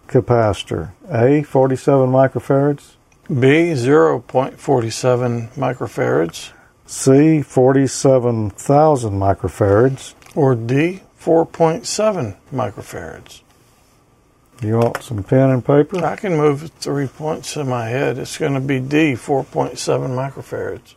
[0.07, 0.93] capacitor?
[1.11, 2.95] A 47 microfarads.
[3.27, 3.73] B.
[3.73, 6.53] 0.47 microfarads.
[6.87, 10.15] C 47,000 microfarads.
[10.33, 11.03] Or D.
[11.21, 13.41] 4.7 microfarads.
[14.63, 16.03] You want some pen and paper?
[16.03, 18.17] I can move three points in my head.
[18.17, 19.13] It's going to be D.
[19.13, 20.95] 4.7 microfarads.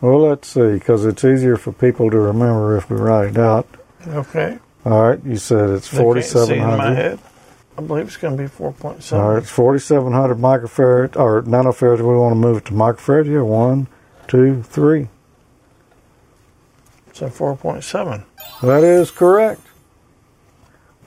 [0.00, 3.66] Well, let's see, because it's easier for people to remember if we write it out.
[4.06, 4.58] Okay.
[4.84, 6.94] All right, you said it's They can't see in my 4,700.
[6.94, 7.18] head.
[7.78, 9.12] I believe it's going to be 4.7.
[9.18, 11.98] All right, it's 4,700 microfarad or nanofarads.
[11.98, 13.26] We want to move it to microfarad.
[13.26, 13.88] Yeah, one,
[14.28, 15.08] two, three.
[17.12, 18.24] So 4.7.
[18.62, 19.62] That is correct.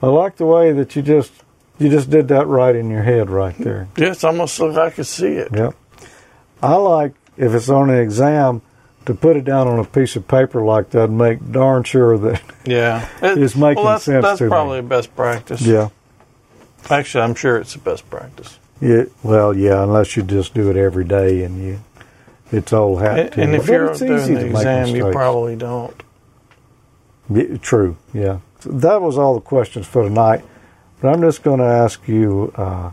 [0.02, 1.32] I like the way that you just
[1.78, 3.88] you just did that right in your head right there.
[3.96, 5.48] Yes, almost like I could see it.
[5.52, 5.74] Yep.
[6.62, 8.62] I like if it's on an exam
[9.06, 12.18] to put it down on a piece of paper like that, and make darn sure
[12.18, 14.50] that Yeah, It's making well, that's, sense That's to me.
[14.50, 15.62] probably best practice.
[15.62, 15.88] yeah,
[16.88, 18.58] Actually, I'm sure it's the best practice.
[18.80, 19.04] yeah.
[19.22, 21.80] Well, yeah, unless you just do it every day and you,
[22.52, 23.18] it's old hat.
[23.18, 23.56] And, to and you.
[23.58, 26.02] if But you're it's doing easy the exam, you probably don't.
[27.28, 27.96] Yeah, true.
[28.12, 28.38] Yeah.
[28.60, 30.44] So that was all the questions for tonight.
[31.00, 32.90] But I'm just going to ask you uh,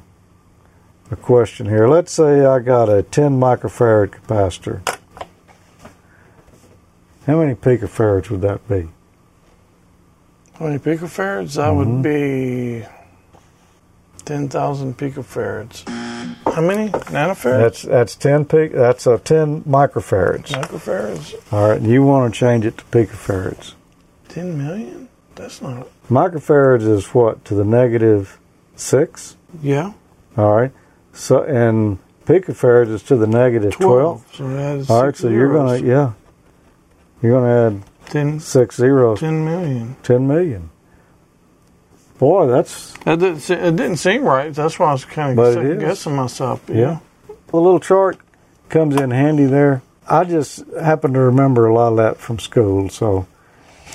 [1.12, 1.88] a question here.
[1.88, 4.97] Let's say I got a 10 microfarad capacitor.
[7.28, 8.88] How many picofarads would that be?
[10.54, 11.56] How many picofarads?
[11.56, 11.78] That Mm-hmm.
[11.78, 12.86] would be
[14.26, 15.88] 10,000 picofarads.
[16.46, 16.90] How many?
[16.90, 17.60] Nanofarads?
[17.60, 18.72] That's that's 10 pic.
[18.74, 20.48] That's a 10 microfarads.
[20.48, 21.54] Microfarads?
[21.54, 21.78] All right.
[21.80, 23.74] And you want to change it to picofarads.
[24.30, 25.10] 10 million?
[25.36, 25.88] That's not.
[26.10, 28.40] Microfarads is what to the negative
[28.76, 29.36] six.
[29.62, 29.94] Yeah.
[30.36, 30.72] All right.
[31.14, 34.34] So and picofarads is to the negative 12.
[34.34, 34.36] 12.
[34.36, 35.16] So that is All right.
[35.16, 36.14] So you're gonna yeah.
[37.22, 39.96] You're gonna add 10, six zeros, 10 million.
[40.04, 40.70] 10 million.
[42.20, 44.54] Boy, that's That didn't, it didn't seem right.
[44.54, 46.64] That's why I was kind of second guessing myself.
[46.68, 47.00] yeah.
[47.48, 48.18] The little chart
[48.70, 49.82] comes in handy there.
[50.10, 53.28] I just happen to remember a lot of that from school, so.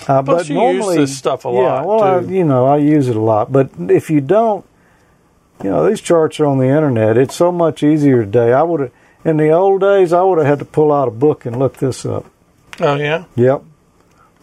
[0.09, 2.67] Uh, Plus but you normally, use this stuff a yeah, lot, well, I, you know,
[2.67, 3.53] I use it a lot.
[3.53, 4.65] But if you don't,
[5.63, 7.17] you know, these charts are on the internet.
[7.17, 8.53] It's so much easier today.
[8.53, 8.93] I would have,
[9.25, 11.77] in the old days, I would have had to pull out a book and look
[11.77, 12.27] this up.
[12.81, 13.25] Oh, yeah?
[13.37, 13.63] Yep.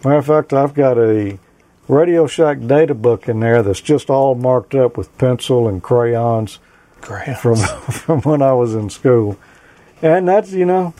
[0.03, 1.38] Matter of fact, I've got a
[1.88, 6.60] Radio Shack data book in there that's just all marked up with pencil and crayons
[7.01, 7.38] Great.
[7.38, 7.56] from
[7.91, 9.38] from when I was in school,
[10.01, 10.93] and that's you know,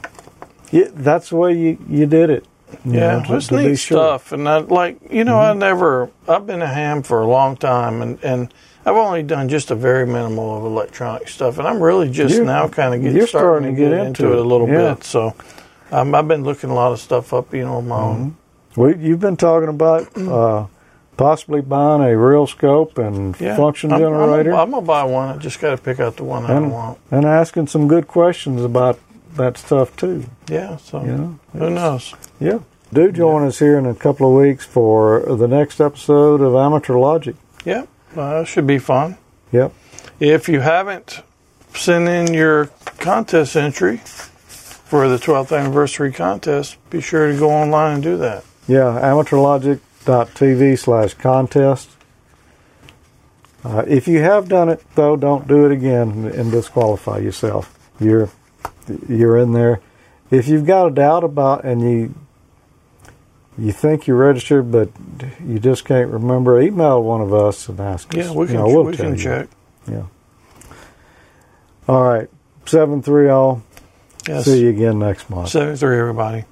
[0.72, 2.46] yeah, that's the way you, you did it.
[2.84, 3.98] you Yeah, know, it's neat sure.
[3.98, 4.06] Mm-hmm.
[4.18, 4.32] stuff.
[4.32, 8.02] And I, like, you know, I never, I've been a ham for a long time
[8.02, 8.54] and, and
[8.86, 11.58] I've only done just a very minimal of electronic stuff.
[11.60, 14.38] And I'm really just You're- now kind of getting you're starting, to get, into, it
[14.40, 14.94] a little yeah.
[14.96, 15.04] bit.
[15.04, 15.36] So
[15.92, 18.22] um, I've been looking a lot of stuff up, you know, on my Mm-hmm.
[18.22, 18.38] own.
[18.76, 20.68] We, you've been talking about uh,
[21.18, 23.58] possibly buying a real scope and Yeah.
[23.58, 25.30] function I'm, generator, I'm, to buy one.
[25.36, 26.98] I just got to pick out the one I want.
[27.12, 29.00] and asking some good questions about
[29.36, 30.26] that stuff too.
[30.48, 32.14] Yeah, so Yeah, who knows?
[32.40, 32.60] Yeah.
[32.94, 36.98] Do join us here in a couple of weeks for the next episode of Amateur
[36.98, 37.36] Logic.
[37.66, 37.86] Yeah,
[38.16, 39.18] uh, should be fun.
[39.52, 39.74] Yep.
[40.20, 41.22] If you haven't
[41.74, 42.68] sent in your
[42.98, 44.02] contest entry
[44.90, 48.44] for the 12th anniversary contest, be sure to go online and do that.
[48.68, 51.90] Yeah, amateurlogic.tv slash contest.
[53.64, 57.78] Uh, if you have done it, though, don't do it again and disqualify yourself.
[58.00, 58.30] You're
[59.08, 59.82] you're in there.
[60.32, 62.16] If you've got a doubt about and you
[63.58, 64.90] you think you're registered but
[65.46, 68.26] you just can't remember, email one of us and ask us.
[68.28, 69.22] Yeah, we You can know, we'll we can you.
[69.22, 69.48] check.
[69.88, 70.04] Yeah.
[71.88, 72.30] All right,
[72.66, 73.62] seven three all.
[74.28, 74.46] Yes.
[74.46, 75.50] See you again next month.
[75.50, 76.46] Seven three, everybody.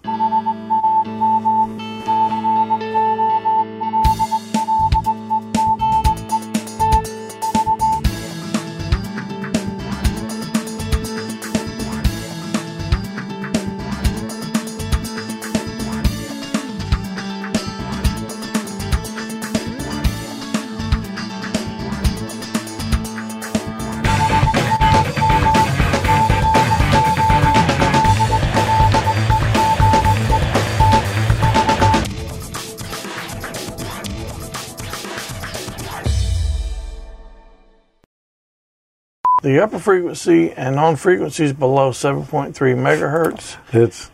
[39.48, 43.56] The upper frequency and non frequencies below 7.3 megahertz.
[43.72, 44.11] It's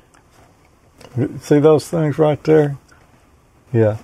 [1.43, 2.77] see those things right there.
[3.71, 3.97] Yeah,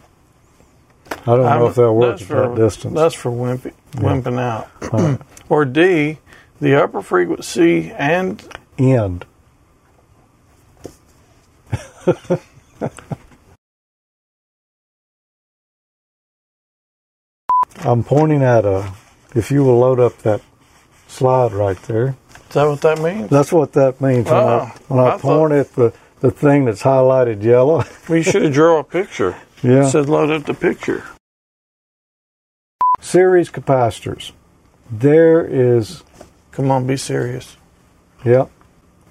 [1.12, 2.96] I don't know I'm- if that works work that's at for, that distance.
[2.96, 4.70] That's for wimpy, wimping out.
[4.92, 5.20] Right.
[5.50, 6.18] or D,
[6.60, 8.44] the upper frequency and
[8.80, 9.28] End.
[17.82, 18.94] I'm pointing at a.
[19.36, 20.42] If you will load up that
[21.10, 22.16] slide right there,
[22.48, 23.30] is that what that means?
[23.30, 24.26] that's what that means.
[24.26, 27.84] When Oh, I, when I, I point at the the thing that's highlighted yellow.
[28.10, 29.36] We should have draw a picture.
[29.64, 29.86] yeah.
[29.86, 31.04] It said load up the picture.
[33.02, 34.32] Series capacitors.
[34.92, 36.04] There is.
[36.52, 37.56] Come on, be serious.
[38.26, 38.50] Yep.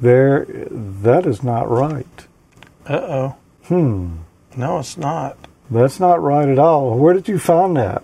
[0.00, 0.46] There.
[0.70, 2.26] That is not right.
[2.86, 3.36] Uh oh.
[3.64, 4.16] Hmm.
[4.56, 5.36] No, it's not.
[5.70, 6.96] That's not right at all.
[6.98, 8.02] Where did you find that?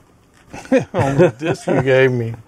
[0.95, 2.35] On the disc you gave me.